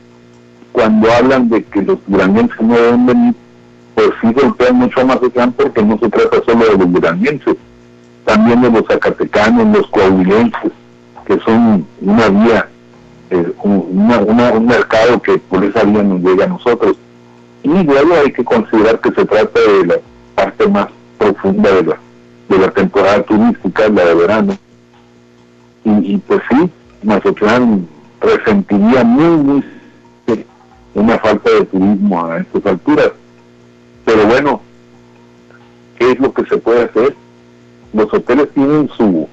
cuando 0.77 1.11
hablan 1.11 1.49
de 1.49 1.65
que 1.65 1.81
los 1.81 1.99
duranguenses 2.07 2.61
no 2.61 2.75
deben 2.75 3.07
venir, 3.07 3.35
pues 3.95 4.11
sí 4.21 4.31
golpean 4.31 4.77
mucho 4.77 5.07
más 5.07 5.19
de 5.23 5.31
porque 5.31 5.83
no 5.83 5.97
se 5.97 6.11
trata 6.11 6.37
solo 6.45 6.67
de 6.67 6.77
los 6.77 6.93
duranguenses, 6.93 7.57
también 8.27 8.61
de 8.61 8.71
los 8.71 8.87
zacatecanos, 8.87 9.75
los 9.75 9.87
coahuilenses, 9.87 10.73
que 11.25 11.39
son 11.39 11.87
una 12.03 12.29
vía, 12.29 12.69
eh, 13.31 13.53
un 13.63 14.67
mercado 14.67 15.23
que 15.23 15.39
por 15.39 15.65
esa 15.65 15.83
vía 15.85 16.03
nos 16.03 16.21
llega 16.21 16.45
a 16.45 16.49
nosotros. 16.49 16.99
Y 17.63 17.69
luego 17.83 18.13
hay 18.23 18.31
que 18.33 18.45
considerar 18.45 19.01
que 19.01 19.13
se 19.13 19.25
trata 19.25 19.59
de 19.59 19.87
la 19.87 19.95
parte 20.35 20.69
más 20.69 20.89
profunda 21.17 21.73
de 21.73 21.85
la, 21.85 21.97
de 22.51 22.59
la 22.59 22.71
temporada 22.71 23.23
turística, 23.23 23.89
la 23.89 24.05
de 24.05 24.15
verano. 24.15 24.59
Y, 25.85 26.17
y 26.17 26.19
pues 26.19 26.43
sí, 26.51 26.71
Mazatlán 27.03 27.89
resentiría 28.21 29.05
muy, 29.05 29.37
muy 29.39 29.65
una 30.97 31.19
falta 31.19 31.51
de 31.51 31.65
turismo 31.67 32.25
a 32.25 32.39
estas 32.39 32.67
alturas. 32.67 33.13
Pero 34.05 34.27
bueno, 34.27 34.61
¿qué 35.99 36.13
es 36.13 36.19
lo 36.19 36.33
que 36.33 36.45
se 36.47 36.57
puede 36.57 36.85
hacer? 36.85 37.15
Los 37.93 38.13
hoteles 38.13 38.51
tienen 38.55 38.89
su 38.97 39.29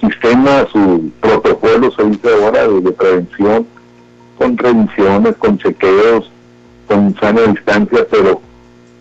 sistema, 0.00 0.66
su 0.72 1.10
protocolo, 1.20 1.90
se 1.90 2.04
dice 2.04 2.28
ahora, 2.32 2.66
de, 2.66 2.92
prevención, 2.92 3.66
con 4.38 4.56
revisiones, 4.56 5.36
con 5.36 5.58
chequeos, 5.58 6.30
con 6.86 7.14
sana 7.16 7.42
distancia, 7.42 8.06
pero 8.10 8.40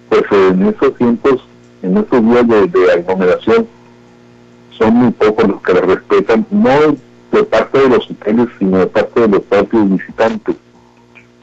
pues 0.10 0.24
en 0.32 0.68
esos 0.68 0.96
tiempos, 0.96 1.48
en 1.84 1.98
estos 1.98 2.22
días 2.22 2.48
de, 2.48 2.92
aglomeración, 2.92 3.68
son 4.78 4.94
muy 4.94 5.12
pocos 5.12 5.48
los 5.48 5.62
que 5.62 5.74
la 5.74 5.82
respetan, 5.82 6.46
no 6.52 6.98
de 7.32 7.44
parte 7.44 7.80
de 7.80 7.90
los 7.90 8.10
hoteles, 8.10 8.48
sino 8.60 8.80
de 8.80 8.88
parte 8.88 9.22
de 9.22 9.28
los 9.28 9.42
propios 9.42 9.90
visitantes. 9.90 10.56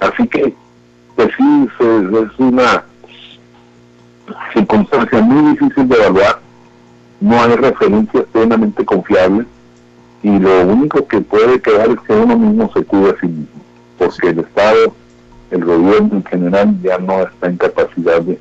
Así 0.01 0.27
que, 0.29 0.55
pues 1.17 1.29
sí, 1.37 1.69
es 1.79 2.39
una 2.39 2.85
circunstancia 4.53 5.21
muy 5.21 5.53
difícil 5.53 5.89
de 5.89 5.97
evaluar, 5.97 6.41
no 7.21 7.41
hay 7.43 7.57
referencias 7.57 8.25
plenamente 8.33 8.85
confiables 8.85 9.47
y 10.23 10.39
lo 10.39 10.67
único 10.67 11.07
que 11.07 11.21
puede 11.21 11.61
quedar 11.61 11.91
es 11.91 12.01
que 12.01 12.13
uno 12.13 12.37
mismo 12.37 12.71
se 12.73 12.85
cuide 12.85 13.11
a 13.11 13.21
sí 13.21 13.27
mismo, 13.27 13.61
porque 13.99 14.29
el 14.29 14.41
Estado, 14.41 14.95
el 15.51 15.65
gobierno 15.65 16.17
en 16.17 16.25
general 16.25 16.77
ya 16.83 16.99
no 16.99 17.23
está 17.23 17.49
en 17.49 17.57
capacidad 17.57 18.21
de, 18.23 18.39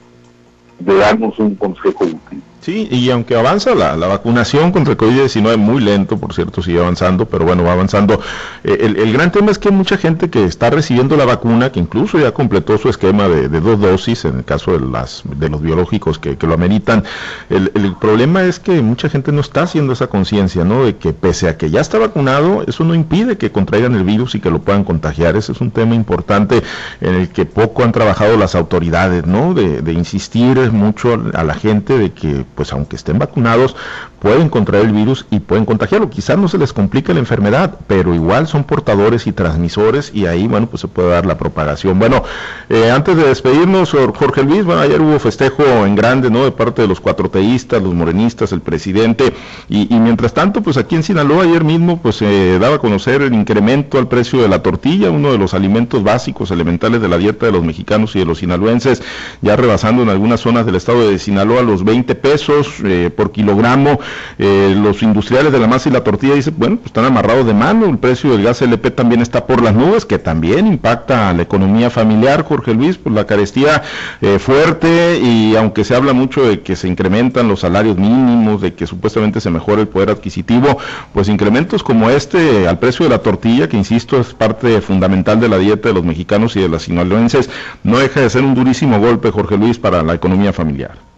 de 0.80 0.96
darnos 0.96 1.38
un 1.40 1.56
consejo 1.56 2.06
útil. 2.06 2.42
Sí, 2.64 2.88
y 2.90 3.10
aunque 3.10 3.36
avanza 3.36 3.76
la, 3.76 3.96
vacunación 3.96 4.72
contra 4.72 4.94
el 4.94 4.98
COVID-19 4.98 5.58
muy 5.58 5.82
lento, 5.82 6.18
por 6.18 6.34
cierto, 6.34 6.64
sigue 6.64 6.80
avanzando, 6.80 7.26
pero 7.26 7.44
bueno, 7.44 7.66
va 7.66 7.74
avanzando. 7.74 8.22
Eh, 8.64 8.94
el, 8.98 9.12
gran 9.12 9.34
tema 9.34 9.52
es 9.52 9.60
que 9.60 9.70
mucha 9.70 9.98
gente 9.98 10.30
que 10.30 10.46
está 10.46 10.70
recibiendo 10.70 11.18
la 11.18 11.26
vacuna, 11.26 11.74
que 11.74 11.82
incluso 11.82 12.20
ya 12.20 12.32
completó 12.32 12.78
su 12.78 12.88
esquema 12.88 13.28
de, 13.28 13.50
dos 13.50 13.82
dosis, 13.82 14.24
en 14.24 14.38
el 14.38 14.46
caso 14.46 14.80
de, 14.80 14.80
las, 14.80 15.24
de 15.26 15.50
los 15.50 15.62
biológicos 15.62 16.20
que, 16.20 16.38
lo 16.40 16.54
ameritan. 16.54 17.04
El, 17.50 17.70
problema 18.00 18.44
es 18.44 18.60
que 18.60 18.82
mucha 18.82 19.10
gente 19.10 19.34
no 19.34 19.42
está 19.42 19.64
haciendo 19.64 19.92
esa 19.92 20.08
conciencia, 20.08 20.64
¿no? 20.64 20.86
De 20.86 20.96
que 20.96 21.12
pese 21.12 21.50
a 21.50 21.58
que 21.58 21.70
ya 21.70 21.82
está 21.82 22.00
vacunado, 22.00 22.64
eso 22.66 22.86
no 22.86 22.96
impide 22.96 23.38
que 23.38 23.52
contraigan 23.52 23.94
el 23.96 24.04
virus 24.04 24.36
y 24.36 24.40
que 24.40 24.50
lo 24.50 24.60
puedan 24.60 24.86
contagiar. 24.86 25.36
Ese 25.36 25.52
es 25.52 25.60
un 25.60 25.72
tema 25.72 25.96
importante 25.96 26.64
en 27.02 27.16
el 27.16 27.30
que 27.30 27.46
poco 27.46 27.84
han 27.84 27.92
trabajado 27.92 28.38
las 28.38 28.56
autoridades, 28.56 29.26
¿no? 29.26 29.54
De, 29.54 29.82
de 29.82 29.92
insistir 29.92 30.72
mucho 30.72 31.22
a 31.34 31.44
la 31.44 31.56
gente 31.56 31.98
de 31.98 32.12
que 32.12 32.46
pues 32.56 32.72
aunque 32.74 32.96
estén 32.96 33.20
vacunados, 33.20 33.76
pueden 34.24 34.48
contraer 34.48 34.86
el 34.86 34.94
virus 34.94 35.26
y 35.32 35.42
pueden 35.42 35.66
contagiarlo. 35.66 36.10
Quizás 36.10 36.38
no 36.38 36.48
se 36.48 36.58
les 36.58 36.72
complique 36.72 37.14
la 37.14 37.20
enfermedad, 37.20 37.78
pero 37.88 38.16
igual 38.16 38.48
son 38.48 38.64
portadores 38.64 39.28
y 39.28 39.34
transmisores 39.34 40.12
y 40.14 40.28
ahí, 40.28 40.48
bueno, 40.48 40.68
pues 40.68 40.80
se 40.80 40.88
puede 40.88 41.10
dar 41.10 41.26
la 41.26 41.38
propagación. 41.38 42.00
Bueno, 42.00 42.24
eh, 42.70 42.90
antes 42.90 43.18
de 43.18 43.26
despedirnos, 43.26 43.92
Jorge 43.92 44.44
Luis, 44.44 44.64
bueno, 44.64 44.80
ayer 44.80 45.02
hubo 45.02 45.20
festejo 45.20 45.64
en 45.86 45.96
grande, 45.96 46.32
¿no? 46.32 46.46
De 46.46 46.52
parte 46.52 46.82
de 46.82 46.88
los 46.88 47.02
cuatro 47.02 47.30
teístas, 47.30 47.84
los 47.84 47.94
morenistas, 47.94 48.54
el 48.54 48.62
presidente, 48.62 49.34
y, 49.68 49.88
mientras 50.00 50.34
tanto, 50.34 50.62
pues 50.62 50.78
aquí 50.78 50.96
en 50.96 51.04
Sinaloa 51.04 51.44
ayer 51.44 51.66
mismo, 51.66 52.02
pues 52.02 52.16
se 52.16 52.60
daba 52.60 52.78
a 52.78 52.80
conocer 52.80 53.24
el 53.24 53.34
incremento 53.34 53.98
al 54.00 54.08
precio 54.08 54.42
de 54.42 54.48
la 54.48 54.64
tortilla, 54.64 55.12
uno 55.12 55.34
de 55.34 55.38
los 55.38 55.54
alimentos 55.54 56.02
básicos, 56.02 56.50
elementales 56.50 57.02
de 57.02 57.10
la 57.10 57.18
dieta 57.18 57.46
de 57.46 57.52
los 57.52 57.64
mexicanos 57.64 58.16
y 58.16 58.20
de 58.20 58.26
los 58.26 58.38
sinaloenses, 58.38 59.04
ya 59.42 59.58
rebasando 59.58 60.02
en 60.02 60.10
algunas 60.10 60.40
zonas 60.40 60.66
del 60.66 60.76
estado 60.76 61.10
de 61.10 61.20
Sinaloa 61.20 61.62
los 61.62 61.84
20 61.84 62.16
pesos, 62.16 62.76
eh, 62.86 63.12
por 63.14 63.34
kilogramo. 63.34 64.00
Eh, 64.40 64.76
los 64.78 65.02
industriales 65.04 65.52
de 65.52 65.60
la 65.60 65.68
masa 65.68 65.90
y 65.90 65.92
la 65.92 66.04
tortilla 66.04 66.36
dicen, 66.36 66.56
bueno, 66.58 66.78
pues 66.78 66.88
están 66.88 67.06
amarrados 67.06 67.46
de 67.46 67.54
mano. 67.54 67.86
El 67.86 67.98
precio 67.98 68.32
del 68.32 68.44
gas 68.44 68.62
LP 68.62 68.92
también 68.92 69.22
está 69.22 69.46
por 69.46 69.62
las 69.62 69.74
nubes, 69.74 70.06
que 70.06 70.20
también 70.20 70.68
impacta 70.68 71.30
a 71.30 71.34
la 71.34 71.44
economía 71.44 71.90
familiar, 71.90 72.44
Jorge 72.44 72.74
Luis, 72.74 72.98
por 72.98 73.12
la 73.14 73.26
carestía 73.26 73.84
eh, 74.22 74.40
fuerte 74.40 75.20
y 75.22 75.56
aunque 75.56 75.84
se 75.84 75.96
habla 75.96 76.14
mucho 76.14 76.44
de 76.44 76.62
que 76.62 76.76
se 76.76 76.88
incrementan 76.88 77.48
los 77.48 77.62
salarios 77.62 77.98
mínimos, 77.98 78.62
de 78.62 78.74
que 78.74 78.88
supuestamente 78.88 79.42
se 79.42 79.50
mejora 79.50 79.82
el 79.82 79.88
poder 79.88 80.10
adquisitivo, 80.10 80.78
pues 81.14 81.30
incrementos 81.30 81.84
como 81.84 82.10
este 82.10 82.68
al 82.68 82.80
precio 82.80 83.06
de 83.06 83.10
la 83.10 83.20
tortilla, 83.20 83.68
que 83.68 83.78
insisto 83.78 84.20
es 84.20 84.34
parte 84.34 84.82
fundamental 84.82 85.40
de 85.40 85.50
la 85.50 85.58
dieta 85.58 85.90
de 85.90 85.96
los 85.96 86.04
mexicanos 86.04 86.56
y 86.56 86.62
de 86.62 86.70
las 86.70 86.84
sinaloenses, 86.84 87.50
no 87.84 88.00
deja 88.00 88.22
de 88.22 88.30
ser 88.30 88.44
un 88.44 88.56
durísimo 88.56 89.00
golpe, 89.00 89.32
Jorge 89.32 89.58
Luis, 89.58 89.80
para 89.80 90.04
la 90.04 90.14
economía 90.14 90.54
familiar. 90.54 91.13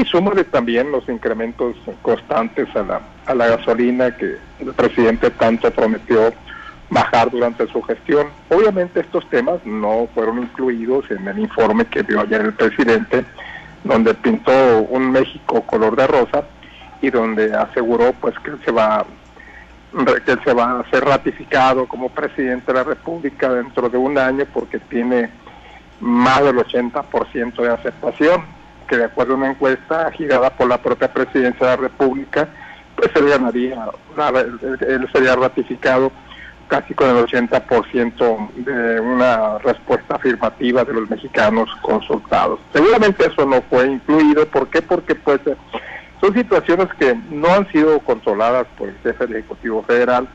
Sí, 0.00 0.06
súmale 0.06 0.44
también 0.44 0.90
los 0.90 1.06
incrementos 1.10 1.76
constantes 2.00 2.74
a 2.74 2.82
la, 2.82 3.00
a 3.26 3.34
la 3.34 3.48
gasolina 3.48 4.16
que 4.16 4.36
el 4.60 4.72
presidente 4.72 5.28
tanto 5.30 5.70
prometió 5.70 6.32
bajar 6.88 7.30
durante 7.30 7.66
su 7.66 7.82
gestión. 7.82 8.28
Obviamente 8.48 9.00
estos 9.00 9.28
temas 9.28 9.60
no 9.66 10.08
fueron 10.14 10.38
incluidos 10.38 11.10
en 11.10 11.28
el 11.28 11.40
informe 11.40 11.84
que 11.84 12.02
dio 12.02 12.18
ayer 12.18 12.40
el 12.40 12.54
presidente, 12.54 13.26
donde 13.84 14.14
pintó 14.14 14.52
un 14.88 15.10
México 15.10 15.60
color 15.66 15.94
de 15.96 16.06
rosa 16.06 16.44
y 17.02 17.10
donde 17.10 17.54
aseguró 17.54 18.14
pues 18.22 18.34
que 18.38 18.52
se 18.64 18.72
va 18.72 19.04
que 20.24 20.36
se 20.44 20.54
va 20.54 20.80
a 20.80 20.90
ser 20.90 21.04
ratificado 21.04 21.86
como 21.86 22.08
presidente 22.08 22.72
de 22.72 22.78
la 22.78 22.84
República 22.84 23.52
dentro 23.52 23.90
de 23.90 23.98
un 23.98 24.16
año 24.16 24.46
porque 24.54 24.78
tiene 24.78 25.28
más 26.00 26.42
del 26.42 26.56
80% 26.56 27.56
de 27.60 27.68
aceptación, 27.68 28.59
que 28.90 28.96
de 28.96 29.04
acuerdo 29.04 29.34
a 29.34 29.36
una 29.36 29.50
encuesta 29.50 30.10
girada 30.10 30.50
por 30.50 30.66
la 30.68 30.82
propia 30.82 31.12
presidencia 31.12 31.64
de 31.64 31.76
la 31.76 31.82
República, 31.82 32.48
pues 32.96 33.08
él 33.14 33.28
ganaría, 33.28 33.86
él 34.80 35.08
sería 35.12 35.36
ratificado 35.36 36.10
casi 36.66 36.92
con 36.94 37.08
el 37.08 37.24
80% 37.24 38.50
de 38.56 39.00
una 39.00 39.58
respuesta 39.58 40.16
afirmativa 40.16 40.84
de 40.84 40.92
los 40.92 41.08
mexicanos 41.08 41.70
consultados. 41.82 42.58
Seguramente 42.72 43.26
eso 43.26 43.46
no 43.46 43.62
fue 43.62 43.86
incluido, 43.86 44.44
¿por 44.46 44.68
qué? 44.68 44.82
Porque 44.82 45.14
pues 45.14 45.40
son 46.20 46.34
situaciones 46.34 46.88
que 46.98 47.14
no 47.30 47.48
han 47.48 47.70
sido 47.70 48.00
controladas 48.00 48.66
por 48.76 48.88
el 48.88 48.96
jefe 48.98 49.26
del 49.26 49.36
Ejecutivo 49.36 49.84
Federal, 49.84 50.28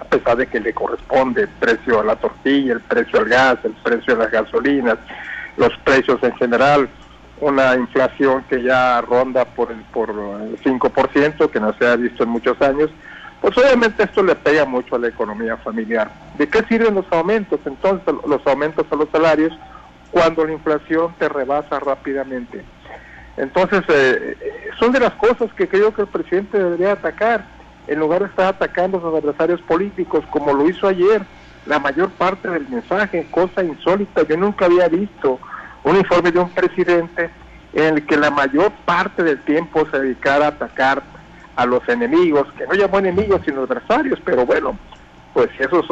a 0.00 0.04
pesar 0.04 0.36
de 0.36 0.48
que 0.48 0.58
le 0.58 0.74
corresponde 0.74 1.42
el 1.42 1.48
precio 1.48 2.00
a 2.00 2.04
la 2.04 2.16
tortilla, 2.16 2.74
el 2.74 2.80
precio 2.80 3.20
al 3.20 3.28
gas, 3.28 3.58
el 3.62 3.74
precio 3.74 4.16
de 4.16 4.24
las 4.24 4.32
gasolinas, 4.32 4.98
los 5.56 5.76
precios 5.84 6.20
en 6.22 6.34
general, 6.34 6.88
una 7.40 7.74
inflación 7.74 8.44
que 8.48 8.62
ya 8.62 9.00
ronda 9.00 9.44
por 9.44 9.70
el, 9.72 9.78
por 9.92 10.10
el 10.10 10.58
5%, 10.62 11.50
que 11.50 11.60
no 11.60 11.72
se 11.74 11.86
ha 11.86 11.96
visto 11.96 12.22
en 12.22 12.30
muchos 12.30 12.60
años, 12.62 12.90
pues 13.40 13.58
obviamente 13.58 14.04
esto 14.04 14.22
le 14.22 14.34
pega 14.36 14.64
mucho 14.64 14.96
a 14.96 14.98
la 14.98 15.08
economía 15.08 15.56
familiar. 15.58 16.10
¿De 16.38 16.48
qué 16.48 16.62
sirven 16.64 16.94
los 16.94 17.04
aumentos? 17.10 17.60
Entonces, 17.66 18.14
los 18.26 18.46
aumentos 18.46 18.86
a 18.90 18.96
los 18.96 19.08
salarios 19.10 19.52
cuando 20.10 20.46
la 20.46 20.52
inflación 20.52 21.14
te 21.18 21.28
rebasa 21.28 21.78
rápidamente. 21.80 22.64
Entonces, 23.36 23.82
eh, 23.88 24.36
son 24.78 24.92
de 24.92 25.00
las 25.00 25.12
cosas 25.14 25.52
que 25.54 25.68
creo 25.68 25.92
que 25.92 26.02
el 26.02 26.08
presidente 26.08 26.56
debería 26.56 26.92
atacar, 26.92 27.44
en 27.86 27.98
lugar 27.98 28.20
de 28.20 28.28
estar 28.28 28.46
atacando 28.46 28.98
a 28.98 29.00
sus 29.00 29.14
adversarios 29.14 29.60
políticos, 29.62 30.24
como 30.30 30.52
lo 30.54 30.68
hizo 30.68 30.88
ayer. 30.88 31.22
La 31.66 31.78
mayor 31.78 32.10
parte 32.10 32.48
del 32.48 32.68
mensaje, 32.68 33.26
cosa 33.30 33.64
insólita, 33.64 34.22
yo 34.22 34.36
nunca 34.36 34.66
había 34.66 34.88
visto 34.88 35.40
un 35.84 35.96
informe 35.96 36.32
de 36.32 36.40
un 36.40 36.50
presidente 36.50 37.30
en 37.72 37.96
el 37.96 38.06
que 38.06 38.16
la 38.16 38.30
mayor 38.30 38.72
parte 38.84 39.22
del 39.22 39.40
tiempo 39.42 39.86
se 39.90 40.00
dedicara 40.00 40.46
a 40.46 40.48
atacar 40.48 41.02
a 41.56 41.66
los 41.66 41.88
enemigos, 41.88 42.48
que 42.56 42.66
no 42.66 42.74
llamó 42.74 42.98
enemigos 42.98 43.42
sino 43.44 43.62
adversarios, 43.62 44.18
pero 44.24 44.44
bueno, 44.44 44.76
pues 45.32 45.48
esos 45.58 45.84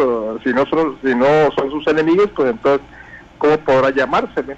si 0.42 0.52
no 0.52 0.66
son 0.66 0.98
si 1.02 1.14
no 1.14 1.50
son 1.56 1.70
sus 1.70 1.86
enemigos, 1.86 2.30
pues 2.34 2.50
entonces 2.50 2.86
cómo 3.38 3.56
podrá 3.58 3.90
llamársele. 3.90 4.56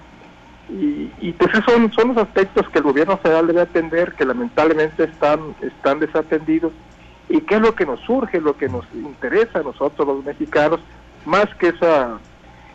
Y, 0.68 1.10
y 1.20 1.32
pues 1.32 1.52
esos 1.52 1.64
son, 1.64 1.92
son 1.92 2.08
los 2.08 2.18
aspectos 2.18 2.68
que 2.70 2.78
el 2.78 2.84
gobierno 2.84 3.18
federal 3.18 3.46
debe 3.46 3.62
atender, 3.62 4.12
que 4.12 4.24
lamentablemente 4.24 5.04
están, 5.04 5.54
están 5.60 6.00
desatendidos. 6.00 6.72
¿Y 7.28 7.40
qué 7.42 7.56
es 7.56 7.60
lo 7.60 7.74
que 7.74 7.86
nos 7.86 8.00
surge, 8.00 8.40
lo 8.40 8.56
que 8.56 8.68
nos 8.68 8.84
interesa 8.94 9.60
a 9.60 9.62
nosotros 9.62 10.06
los 10.06 10.24
mexicanos, 10.24 10.80
más 11.24 11.46
que 11.56 11.68
esa, 11.68 12.18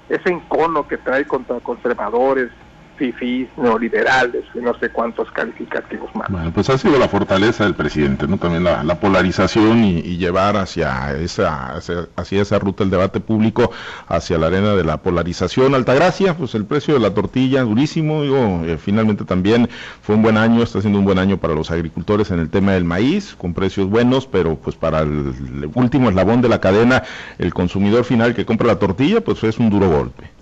ese 0.10 0.30
encono 0.30 0.88
que 0.88 0.98
trae 0.98 1.26
contra 1.26 1.60
conservadores, 1.60 2.52
fifís, 3.00 3.48
neoliberales 3.58 4.44
no 4.54 4.78
sé 4.78 4.90
cuántos 4.90 5.32
calificativos 5.32 6.14
más. 6.14 6.30
Bueno, 6.30 6.52
pues 6.54 6.70
ha 6.70 6.78
sido 6.78 7.00
la 7.00 7.08
fortaleza 7.08 7.64
del 7.64 7.74
presidente, 7.74 8.28
¿no? 8.28 8.38
También 8.38 8.66
la, 8.66 9.00
polarización 9.00 9.84
y, 9.86 10.18
llevar 10.18 10.58
hacia 10.58 11.14
esa, 11.18 11.76
hacia, 11.78 12.42
esa 12.42 12.60
ruta 12.60 12.84
el 12.84 12.90
debate 12.90 13.22
público, 13.22 13.72
hacia 14.08 14.38
la 14.38 14.48
arena 14.48 14.76
de 14.76 14.84
la 14.84 14.98
polarización. 14.98 15.74
Altagracia, 15.74 16.36
pues 16.36 16.54
el 16.56 16.66
precio 16.66 16.94
de 16.94 17.00
la 17.00 17.14
tortilla 17.14 17.62
durísimo, 17.62 18.24
digo, 18.24 18.62
eh, 18.66 18.78
finalmente 18.78 19.24
también 19.24 19.70
fue 20.02 20.16
un 20.16 20.22
buen 20.22 20.38
año, 20.38 20.62
está 20.62 20.82
siendo 20.82 21.00
un 21.00 21.06
buen 21.06 21.20
año 21.20 21.38
para 21.38 21.56
los 21.56 21.72
agricultores 21.72 22.32
en 22.32 22.40
el 22.40 22.50
tema 22.50 22.74
del 22.74 22.84
maíz, 22.84 23.36
con 23.36 23.54
precios 23.54 23.90
buenos, 23.90 24.28
pero 24.28 24.58
pues 24.58 24.76
para 24.76 25.00
el 25.00 25.72
último 25.74 26.10
eslabón 26.10 26.42
de 26.42 26.50
la 26.50 26.60
cadena, 26.60 27.04
el 27.38 27.54
consumidor 27.54 28.04
final 28.04 28.36
que 28.36 28.46
compra 28.46 28.68
la 28.68 28.80
tortilla, 28.80 29.22
pues 29.22 29.44
es 29.46 29.58
un 29.58 29.70
duro 29.70 29.90
golpe 29.90 30.39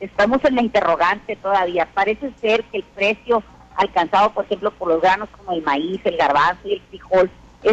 estamos 0.00 0.44
en 0.44 0.56
la 0.56 0.62
interrogante 0.62 1.36
todavía. 1.36 1.86
Parece 1.92 2.32
ser 2.40 2.64
que 2.64 2.78
el 2.78 2.82
precio 2.82 3.42
alcanzado, 3.76 4.32
por 4.32 4.44
ejemplo, 4.44 4.70
por 4.72 4.88
los 4.88 5.00
granos 5.00 5.28
como 5.30 5.52
el 5.52 5.62
maíz, 5.62 6.00
el 6.04 6.16
garbanzo 6.16 6.68
y 6.68 6.74
el 6.74 6.82
frijol, 6.88 7.30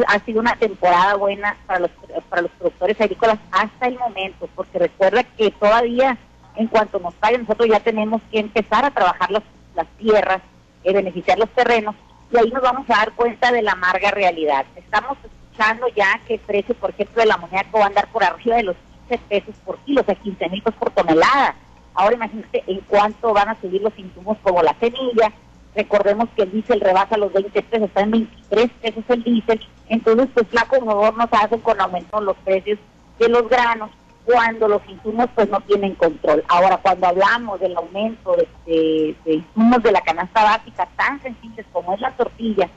ha 0.07 0.19
sido 0.19 0.41
una 0.41 0.55
temporada 0.57 1.15
buena 1.15 1.55
para 1.65 1.79
los, 1.79 1.91
para 2.29 2.41
los 2.41 2.51
productores 2.51 2.99
agrícolas 2.99 3.39
hasta 3.51 3.87
el 3.87 3.97
momento, 3.97 4.49
porque 4.53 4.79
recuerda 4.79 5.23
que 5.23 5.49
todavía, 5.51 6.17
en 6.55 6.67
cuanto 6.67 6.99
nos 6.99 7.13
paguen, 7.15 7.41
nosotros 7.41 7.69
ya 7.69 7.79
tenemos 7.79 8.21
que 8.29 8.39
empezar 8.39 8.83
a 8.83 8.91
trabajar 8.91 9.31
las, 9.31 9.43
las 9.75 9.87
tierras, 9.97 10.41
y 10.83 10.93
beneficiar 10.93 11.37
los 11.37 11.49
terrenos, 11.49 11.95
y 12.31 12.37
ahí 12.37 12.49
nos 12.49 12.61
vamos 12.61 12.89
a 12.89 12.97
dar 12.97 13.11
cuenta 13.13 13.51
de 13.51 13.61
la 13.61 13.73
amarga 13.73 14.11
realidad. 14.11 14.65
Estamos 14.75 15.17
escuchando 15.23 15.87
ya 15.95 16.19
que 16.25 16.35
el 16.35 16.39
precio, 16.39 16.75
por 16.75 16.91
ejemplo, 16.91 17.21
de 17.21 17.27
la 17.27 17.37
moneda 17.37 17.65
va 17.73 17.83
a 17.83 17.87
andar 17.87 18.07
por 18.09 18.23
arriba 18.23 18.57
de 18.57 18.63
los 18.63 18.75
15 19.09 19.23
pesos 19.27 19.55
por 19.65 19.77
kilo, 19.79 20.01
o 20.01 20.05
sea, 20.05 20.15
15 20.15 20.49
mil 20.49 20.61
pesos 20.61 20.79
por 20.79 20.91
tonelada 20.91 21.55
Ahora 21.97 22.13
imagínate 22.13 22.63
en 22.67 22.79
cuánto 22.81 23.33
van 23.33 23.49
a 23.49 23.59
subir 23.59 23.81
los 23.81 23.97
insumos 23.97 24.37
como 24.43 24.61
la 24.61 24.75
semilla. 24.79 25.33
Recordemos 25.75 26.29
que 26.35 26.43
el 26.43 26.51
diésel 26.51 26.79
rebasa 26.79 27.17
los 27.17 27.33
20 27.33 27.59
pesos, 27.63 27.87
está 27.87 28.01
en 28.01 28.11
23 28.11 28.69
pesos 28.81 29.03
el 29.09 29.23
diésel. 29.23 29.59
Entonces, 29.89 30.27
pues 30.31 30.45
la 30.53 30.67
no 30.79 31.11
nos 31.11 31.29
hacen 31.31 31.59
con 31.59 31.81
aumento 31.81 32.21
los 32.21 32.37
precios 32.37 32.77
de 33.17 33.29
los 33.29 33.49
granos 33.49 33.89
cuando 34.25 34.67
los 34.67 34.81
insumos 34.87 35.27
pues 35.33 35.49
no 35.49 35.59
tienen 35.61 35.95
control. 35.95 36.43
Ahora, 36.49 36.77
cuando 36.77 37.07
hablamos 37.07 37.59
del 37.59 37.75
aumento 37.75 38.35
de, 38.67 39.15
insumos 39.25 39.81
de 39.81 39.91
la 39.91 40.01
canasta 40.01 40.43
básica 40.43 40.87
tan 40.97 41.19
sencillos 41.23 41.65
como 41.71 41.93
es 41.93 42.01
la 42.01 42.11
tortilla, 42.11 42.69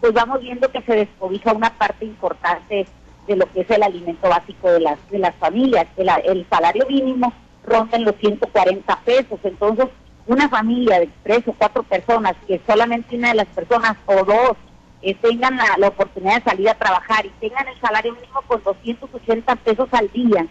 pues 0.00 0.12
vamos 0.12 0.40
viendo 0.40 0.68
que 0.72 0.82
se 0.82 0.96
descobija 0.96 1.52
una 1.52 1.70
parte 1.70 2.06
importante 2.06 2.86
de 3.28 3.36
lo 3.36 3.46
que 3.52 3.60
es 3.60 3.70
el 3.70 3.84
alimento 3.84 4.28
básico 4.28 4.68
de 4.68 4.80
las 4.80 5.10
de 5.10 5.18
las 5.20 5.34
familias. 5.36 5.86
El, 5.96 6.08
el 6.24 6.44
salario 6.50 6.86
mínimo 6.88 7.32
rondan 7.66 8.04
los 8.04 8.16
140 8.16 9.00
pesos. 9.04 9.38
Entonces, 9.42 9.86
una 10.26 10.48
familia 10.48 11.00
de 11.00 11.10
tres 11.22 11.46
o 11.46 11.52
cuatro 11.52 11.82
personas, 11.82 12.34
que 12.46 12.60
solamente 12.66 13.16
una 13.16 13.28
de 13.28 13.34
las 13.34 13.46
personas 13.48 13.96
o 14.06 14.24
dos 14.24 14.56
eh, 15.02 15.14
tengan 15.20 15.58
la, 15.78 15.88
oportunidad 15.88 16.36
de 16.36 16.50
salir 16.50 16.68
a 16.68 16.78
trabajar 16.78 17.26
y 17.26 17.30
tengan 17.40 17.68
el 17.68 17.78
salario 17.78 18.14
mínimo 18.14 18.40
con 18.46 18.62
280 18.62 19.56
pesos 19.56 19.88
al 19.92 20.10
día, 20.12 20.46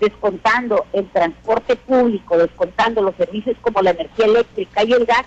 descontando 0.00 0.86
el 0.92 1.08
transporte 1.08 1.74
público, 1.74 2.38
descontando 2.38 3.02
los 3.02 3.16
servicios 3.16 3.56
como 3.60 3.82
la 3.82 3.90
energía 3.90 4.26
eléctrica 4.26 4.84
y 4.84 4.92
el 4.92 5.06
gas, 5.06 5.24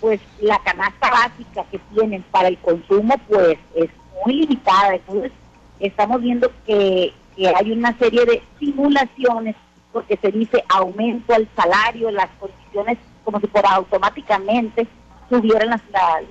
pues 0.00 0.20
la 0.40 0.58
canasta 0.60 1.10
básica 1.10 1.64
que 1.70 1.78
tienen 1.92 2.22
para 2.30 2.48
el 2.48 2.58
consumo 2.58 3.14
pues 3.28 3.58
es 3.74 3.90
muy 4.24 4.34
limitada. 4.36 4.94
Entonces 4.94 5.32
estamos 5.80 6.22
viendo 6.22 6.50
que, 6.66 7.12
que 7.36 7.48
hay 7.48 7.72
una 7.72 7.96
serie 7.98 8.24
de 8.24 8.42
simulaciones 8.58 9.54
porque 9.94 10.16
se 10.16 10.32
dice 10.32 10.64
aumento 10.68 11.32
al 11.32 11.48
salario, 11.56 12.10
las 12.10 12.28
condiciones 12.40 12.98
como 13.22 13.38
si 13.38 13.46
por 13.46 13.64
automáticamente 13.64 14.88
subieran 15.30 15.70
las, 15.70 15.80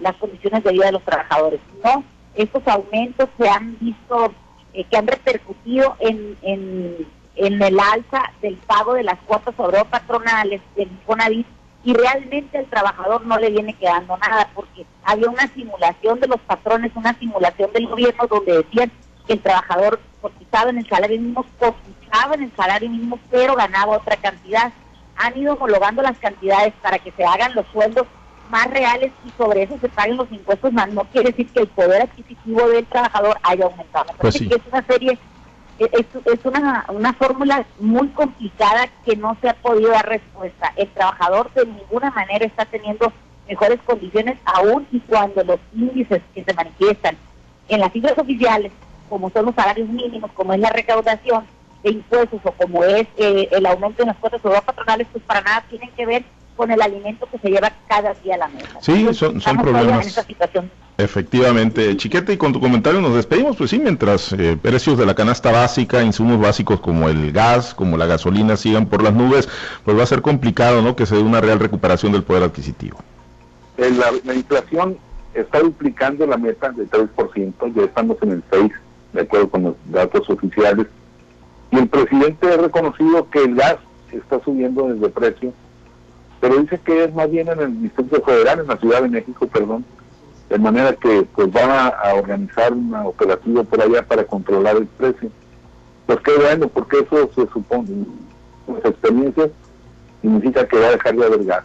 las 0.01 0.15
condiciones 0.17 0.63
de 0.63 0.73
vida 0.73 0.87
de 0.87 0.91
los 0.91 1.03
trabajadores. 1.03 1.61
No, 1.83 2.03
estos 2.35 2.61
aumentos 2.67 3.29
se 3.37 3.47
han 3.47 3.77
visto 3.79 4.33
eh, 4.73 4.83
que 4.83 4.97
han 4.97 5.07
repercutido 5.07 5.95
en, 6.01 6.37
en, 6.41 7.07
en, 7.37 7.61
el 7.63 7.79
alza 7.79 8.31
del 8.41 8.57
pago 8.57 8.95
de 8.95 9.03
las 9.03 9.17
cuotas 9.21 9.55
sobre 9.55 9.83
patronales 9.85 10.61
del 10.75 10.89
Infonavit 10.89 11.47
y 11.85 11.93
realmente 11.93 12.57
al 12.57 12.65
trabajador 12.65 13.25
no 13.25 13.37
le 13.39 13.49
viene 13.49 13.73
quedando 13.75 14.17
nada 14.17 14.49
porque 14.53 14.85
había 15.05 15.29
una 15.29 15.47
simulación 15.47 16.19
de 16.19 16.27
los 16.27 16.39
patrones, 16.41 16.91
una 16.95 17.17
simulación 17.17 17.71
del 17.71 17.87
gobierno 17.87 18.27
donde 18.27 18.57
decían 18.57 18.91
que 19.25 19.33
el 19.33 19.41
trabajador 19.41 20.01
cotizaba 20.23 20.69
en 20.69 20.77
el 20.77 20.87
salario 20.87 21.19
mínimo, 21.19 21.45
cotizaba 21.59 22.35
en 22.35 22.43
el 22.43 22.55
salario 22.55 22.89
mínimo, 22.89 23.19
pero 23.29 23.55
ganaba 23.55 23.97
otra 23.97 24.15
cantidad. 24.15 24.71
Han 25.17 25.37
ido 25.37 25.53
homologando 25.53 26.01
las 26.01 26.17
cantidades 26.17 26.73
para 26.81 26.97
que 26.97 27.11
se 27.11 27.25
hagan 27.25 27.53
los 27.53 27.67
sueldos 27.73 28.07
más 28.49 28.67
reales 28.67 29.11
y 29.25 29.29
sobre 29.37 29.63
eso 29.63 29.77
se 29.79 29.89
paguen 29.89 30.17
los 30.17 30.31
impuestos 30.31 30.71
más. 30.71 30.87
No 30.89 31.03
quiere 31.03 31.31
decir 31.31 31.49
que 31.49 31.59
el 31.59 31.67
poder 31.67 32.03
adquisitivo 32.03 32.69
del 32.69 32.85
trabajador 32.85 33.37
haya 33.43 33.65
aumentado. 33.65 34.13
Pues 34.17 34.35
es 34.35 34.61
una 34.71 34.81
serie, 34.85 35.19
es, 35.77 36.05
es 36.25 36.45
una, 36.45 36.85
una 36.87 37.13
fórmula 37.13 37.65
muy 37.79 38.07
complicada 38.09 38.87
que 39.05 39.17
no 39.17 39.35
se 39.41 39.49
ha 39.49 39.55
podido 39.55 39.91
dar 39.91 40.07
respuesta. 40.07 40.71
El 40.77 40.87
trabajador 40.89 41.51
de 41.53 41.65
ninguna 41.65 42.11
manera 42.11 42.45
está 42.45 42.65
teniendo 42.65 43.11
mejores 43.47 43.79
condiciones 43.85 44.37
aún 44.45 44.87
y 44.91 45.01
cuando 45.01 45.43
los 45.43 45.59
índices 45.73 46.21
que 46.33 46.45
se 46.45 46.53
manifiestan 46.53 47.17
en 47.67 47.81
las 47.81 47.91
cifras 47.91 48.17
oficiales 48.17 48.71
como 49.09 49.29
son 49.29 49.45
los 49.45 49.55
salarios 49.55 49.89
mínimos, 49.89 50.31
como 50.33 50.53
es 50.53 50.59
la 50.59 50.69
recaudación 50.69 51.45
de 51.83 51.91
impuestos 51.91 52.39
o 52.43 52.51
como 52.51 52.83
es 52.83 53.07
eh, 53.17 53.49
el 53.51 53.65
aumento 53.65 54.01
en 54.01 54.07
las 54.07 54.17
cuotas 54.17 54.41
patronales, 54.41 55.07
pues 55.11 55.23
para 55.25 55.41
nada 55.41 55.65
tienen 55.69 55.89
que 55.91 56.05
ver 56.05 56.23
con 56.55 56.71
el 56.71 56.81
alimento 56.81 57.27
que 57.31 57.37
se 57.39 57.49
lleva 57.49 57.71
cada 57.87 58.13
día 58.13 58.35
a 58.35 58.37
la 58.37 58.47
mesa. 58.47 58.77
Sí, 58.79 59.13
son, 59.13 59.41
son 59.41 59.57
problemas. 59.57 60.15
Efectivamente, 60.97 61.97
Chiquete, 61.97 62.33
y 62.33 62.37
con 62.37 62.53
tu 62.53 62.59
comentario 62.59 63.01
nos 63.01 63.15
despedimos, 63.15 63.55
pues 63.57 63.71
sí, 63.71 63.79
mientras 63.79 64.31
eh, 64.33 64.57
precios 64.61 64.97
de 64.97 65.07
la 65.07 65.15
canasta 65.15 65.51
básica, 65.51 66.03
insumos 66.03 66.39
básicos 66.39 66.79
como 66.79 67.09
el 67.09 67.31
gas, 67.31 67.73
como 67.73 67.97
la 67.97 68.05
gasolina 68.05 68.55
sigan 68.55 68.85
por 68.85 69.01
las 69.01 69.13
nubes, 69.13 69.49
pues 69.83 69.97
va 69.97 70.03
a 70.03 70.05
ser 70.05 70.21
complicado, 70.21 70.83
¿no? 70.83 70.95
Que 70.95 71.07
se 71.07 71.15
dé 71.15 71.21
una 71.21 71.41
real 71.41 71.59
recuperación 71.59 72.11
del 72.11 72.21
poder 72.21 72.43
adquisitivo. 72.43 72.99
La, 73.77 74.11
la 74.23 74.35
inflación 74.35 74.97
está 75.33 75.59
duplicando 75.59 76.27
la 76.27 76.37
meta 76.37 76.69
del 76.69 76.89
3%, 76.91 77.73
ya 77.75 77.81
estamos 77.81 78.17
en 78.21 78.31
el 78.31 78.43
6% 78.51 78.71
de 79.13 79.21
acuerdo 79.21 79.49
con 79.49 79.63
los 79.63 79.75
datos 79.85 80.29
oficiales. 80.29 80.87
Y 81.71 81.77
el 81.77 81.87
presidente 81.87 82.51
ha 82.51 82.57
reconocido 82.57 83.29
que 83.29 83.43
el 83.43 83.55
gas 83.55 83.77
está 84.11 84.39
subiendo 84.43 84.87
desde 84.87 85.09
precio 85.09 85.53
pero 86.43 86.57
dice 86.57 86.77
que 86.83 87.05
es 87.05 87.13
más 87.13 87.31
bien 87.31 87.47
en 87.47 87.57
el 87.57 87.81
Distrito 87.83 88.21
Federal, 88.21 88.59
en 88.59 88.67
la 88.67 88.75
Ciudad 88.75 89.01
de 89.01 89.07
México, 89.07 89.47
perdón, 89.47 89.85
de 90.49 90.59
manera 90.59 90.91
que 90.91 91.25
pues 91.33 91.49
van 91.53 91.71
a, 91.71 91.93
organizar 92.15 92.73
una 92.73 93.07
operativa 93.07 93.63
por 93.63 93.81
allá 93.81 94.05
para 94.05 94.25
controlar 94.25 94.75
el 94.75 94.85
precio. 94.85 95.29
Pues 96.05 96.19
qué 96.19 96.35
bueno, 96.35 96.67
porque 96.67 96.99
eso 96.99 97.29
se 97.33 97.47
supone, 97.53 97.87
las 98.67 98.83
experiencias 98.83 99.51
significa 100.21 100.67
que 100.67 100.79
va 100.79 100.87
a 100.87 100.91
dejar 100.91 101.15
de 101.15 101.25
haber 101.25 101.45
gas, 101.45 101.63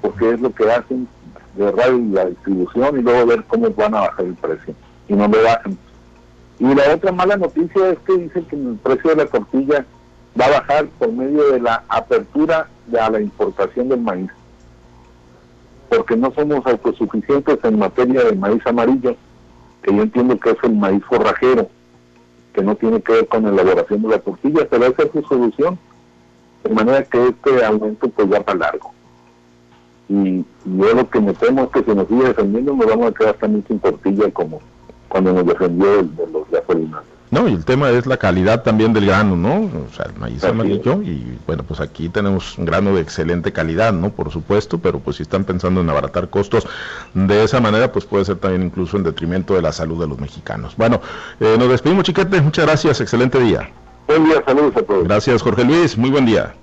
porque 0.00 0.30
es 0.30 0.40
lo 0.40 0.50
que 0.54 0.72
hacen, 0.72 1.06
cerrar 1.54 1.92
la 1.92 2.24
distribución 2.24 2.98
y 2.98 3.02
luego 3.02 3.26
ver 3.26 3.44
cómo 3.46 3.68
van 3.72 3.94
a 3.94 4.00
bajar 4.00 4.24
el 4.24 4.36
precio, 4.36 4.74
y 5.06 5.12
no 5.12 5.28
lo 5.28 5.42
bajan. 5.42 5.76
Y 6.60 6.74
la 6.74 6.94
otra 6.94 7.10
mala 7.10 7.36
noticia 7.36 7.90
es 7.90 7.98
que 8.00 8.16
dicen 8.16 8.44
que 8.44 8.56
el 8.56 8.78
precio 8.82 9.10
de 9.10 9.16
la 9.16 9.26
tortilla 9.26 9.84
va 10.38 10.44
a 10.46 10.50
bajar 10.50 10.86
por 10.98 11.10
medio 11.10 11.50
de 11.52 11.60
la 11.60 11.82
apertura 11.88 12.68
de 12.86 12.98
la 13.10 13.20
importación 13.20 13.88
del 13.88 14.00
maíz 14.00 14.30
porque 15.90 16.16
no 16.16 16.32
somos 16.32 16.64
autosuficientes 16.64 17.58
en 17.64 17.78
materia 17.78 18.22
de 18.24 18.36
maíz 18.36 18.64
amarillo, 18.64 19.16
que 19.82 19.94
yo 19.94 20.02
entiendo 20.02 20.38
que 20.38 20.50
es 20.50 20.56
el 20.62 20.76
maíz 20.76 21.04
forrajero, 21.04 21.68
que 22.54 22.62
no 22.62 22.76
tiene 22.76 23.02
que 23.02 23.12
ver 23.12 23.26
con 23.26 23.42
la 23.42 23.50
elaboración 23.50 24.02
de 24.02 24.08
la 24.08 24.18
tortilla, 24.20 24.66
pero 24.70 24.86
esa 24.86 25.02
es 25.02 25.10
su 25.12 25.22
solución, 25.22 25.78
de 26.62 26.72
manera 26.72 27.02
que 27.02 27.28
este 27.28 27.64
aumento 27.64 28.08
pues 28.08 28.32
va 28.32 28.40
para 28.40 28.58
largo. 28.58 28.92
Y, 30.08 30.44
yo 30.64 30.94
lo 30.94 31.10
que 31.10 31.20
me 31.20 31.34
temo 31.34 31.64
es 31.64 31.70
que 31.70 31.82
si 31.82 31.96
nos 31.96 32.06
sigue 32.06 32.24
defendiendo 32.24 32.74
nos 32.74 32.86
vamos 32.86 33.10
a 33.10 33.14
quedar 33.14 33.34
también 33.34 33.64
sin 33.66 33.80
tortilla 33.80 34.30
como 34.30 34.60
cuando 35.10 35.32
nos 35.32 35.44
defendió 35.44 36.02
de 36.02 36.26
los 36.32 36.48
gasolinas. 36.50 37.02
No, 37.30 37.46
y 37.46 37.52
el 37.52 37.64
tema 37.64 37.90
es 37.90 38.06
la 38.06 38.16
calidad 38.16 38.62
también 38.62 38.92
del 38.92 39.06
grano, 39.06 39.36
¿no? 39.36 39.70
O 39.86 39.94
sea, 39.94 40.06
el 40.06 40.18
maíz 40.18 40.42
amarillo 40.42 41.00
y 41.02 41.38
bueno, 41.46 41.62
pues 41.62 41.78
aquí 41.80 42.08
tenemos 42.08 42.58
un 42.58 42.64
grano 42.64 42.94
de 42.94 43.02
excelente 43.02 43.52
calidad, 43.52 43.92
¿no? 43.92 44.10
Por 44.10 44.32
supuesto, 44.32 44.78
pero 44.78 44.98
pues 44.98 45.18
si 45.18 45.22
están 45.22 45.44
pensando 45.44 45.80
en 45.80 45.88
abaratar 45.88 46.28
costos 46.28 46.66
de 47.14 47.44
esa 47.44 47.60
manera, 47.60 47.92
pues 47.92 48.04
puede 48.04 48.24
ser 48.24 48.36
también 48.36 48.64
incluso 48.64 48.96
en 48.96 49.04
detrimento 49.04 49.54
de 49.54 49.62
la 49.62 49.70
salud 49.70 50.00
de 50.00 50.08
los 50.08 50.18
mexicanos. 50.18 50.74
Bueno, 50.76 51.00
eh, 51.38 51.54
nos 51.56 51.68
despedimos, 51.68 52.02
chiquete, 52.02 52.40
muchas 52.40 52.66
gracias, 52.66 53.00
excelente 53.00 53.38
día. 53.38 53.70
Buen 54.08 54.24
día, 54.24 54.42
saludos 54.44 54.76
a 54.76 54.82
todos. 54.82 55.04
Gracias, 55.04 55.40
Jorge 55.40 55.64
Luis, 55.64 55.96
muy 55.96 56.10
buen 56.10 56.26
día. 56.26 56.54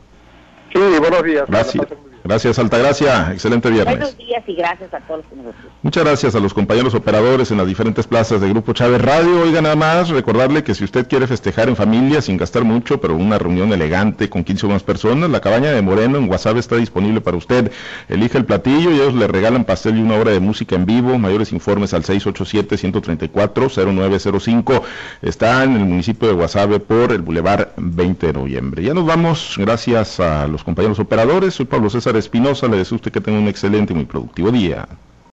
Sí, 0.74 0.82
buenos 1.00 1.24
días. 1.24 1.46
Gracias. 1.48 1.88
Gracias, 2.28 2.60
Altagracia. 2.60 3.32
Excelente 3.32 3.70
viernes. 3.70 4.00
Buenos 4.00 4.18
días 4.18 4.44
y 4.46 4.54
gracias 4.54 4.94
a 4.94 5.00
todos 5.00 5.24
los 5.32 5.56
Muchas 5.82 6.04
gracias 6.04 6.36
a 6.36 6.42
los 6.42 6.54
compañeros 6.54 6.94
operadores 6.94 7.52
en 7.52 7.58
las 7.58 7.66
diferentes 7.66 8.06
plazas 8.06 8.42
de 8.42 8.50
Grupo 8.50 8.74
Chávez 8.74 9.02
Radio. 9.02 9.44
Oiga, 9.44 9.62
nada 9.62 9.78
más 9.78 10.10
recordarle 10.10 10.62
que 10.62 10.76
si 10.76 10.84
usted 10.84 11.08
quiere 11.08 11.26
festejar 11.26 11.70
en 11.70 11.78
familia 11.78 12.22
sin 12.22 12.36
gastar 12.36 12.66
mucho, 12.66 13.00
pero 13.00 13.16
una 13.16 13.38
reunión 13.38 13.72
elegante 13.72 14.30
con 14.30 14.44
15 14.44 14.66
o 14.66 14.70
más 14.70 14.84
personas, 14.84 15.30
la 15.30 15.40
cabaña 15.40 15.72
de 15.72 15.82
Moreno 15.82 16.18
en 16.18 16.30
WhatsApp 16.30 16.58
está 16.58 16.76
disponible 16.76 17.22
para 17.22 17.38
usted. 17.38 17.72
Elige 18.10 18.38
el 18.38 18.44
platillo 18.44 18.92
y 18.92 18.96
ellos 18.96 19.14
le 19.14 19.28
regalan 19.28 19.64
pastel 19.64 19.98
y 19.98 20.02
una 20.02 20.18
hora 20.18 20.32
de 20.32 20.42
música 20.42 20.76
en 20.76 20.86
vivo. 20.86 21.18
Mayores 21.18 21.54
informes 21.54 21.94
al 21.94 22.04
687-134-0905. 22.04 24.82
Está 25.22 25.64
en 25.64 25.78
el 25.78 25.86
municipio 25.86 26.28
de 26.28 26.34
Guasave 26.34 26.82
por 26.82 27.14
el 27.14 27.22
Boulevard 27.22 27.70
20 27.78 28.28
de 28.28 28.34
noviembre. 28.34 28.84
Ya 28.84 28.94
nos 28.94 29.06
vamos. 29.06 29.56
Gracias 29.58 30.20
a 30.20 30.46
los 30.48 30.66
compañeros 30.66 31.00
operadores. 31.00 31.54
Soy 31.54 31.68
Pablo 31.68 31.90
César 31.90 32.17
Espinosa, 32.20 32.68
le 32.68 32.78
deseo 32.78 32.96
a 32.96 32.98
usted 32.98 33.12
que 33.12 33.22
tenga 33.22 33.40
un 33.40 33.48
excelente 33.48 33.94
y 33.94 33.96
muy 33.96 34.06
productivo 34.06 34.52
día. 34.52 34.88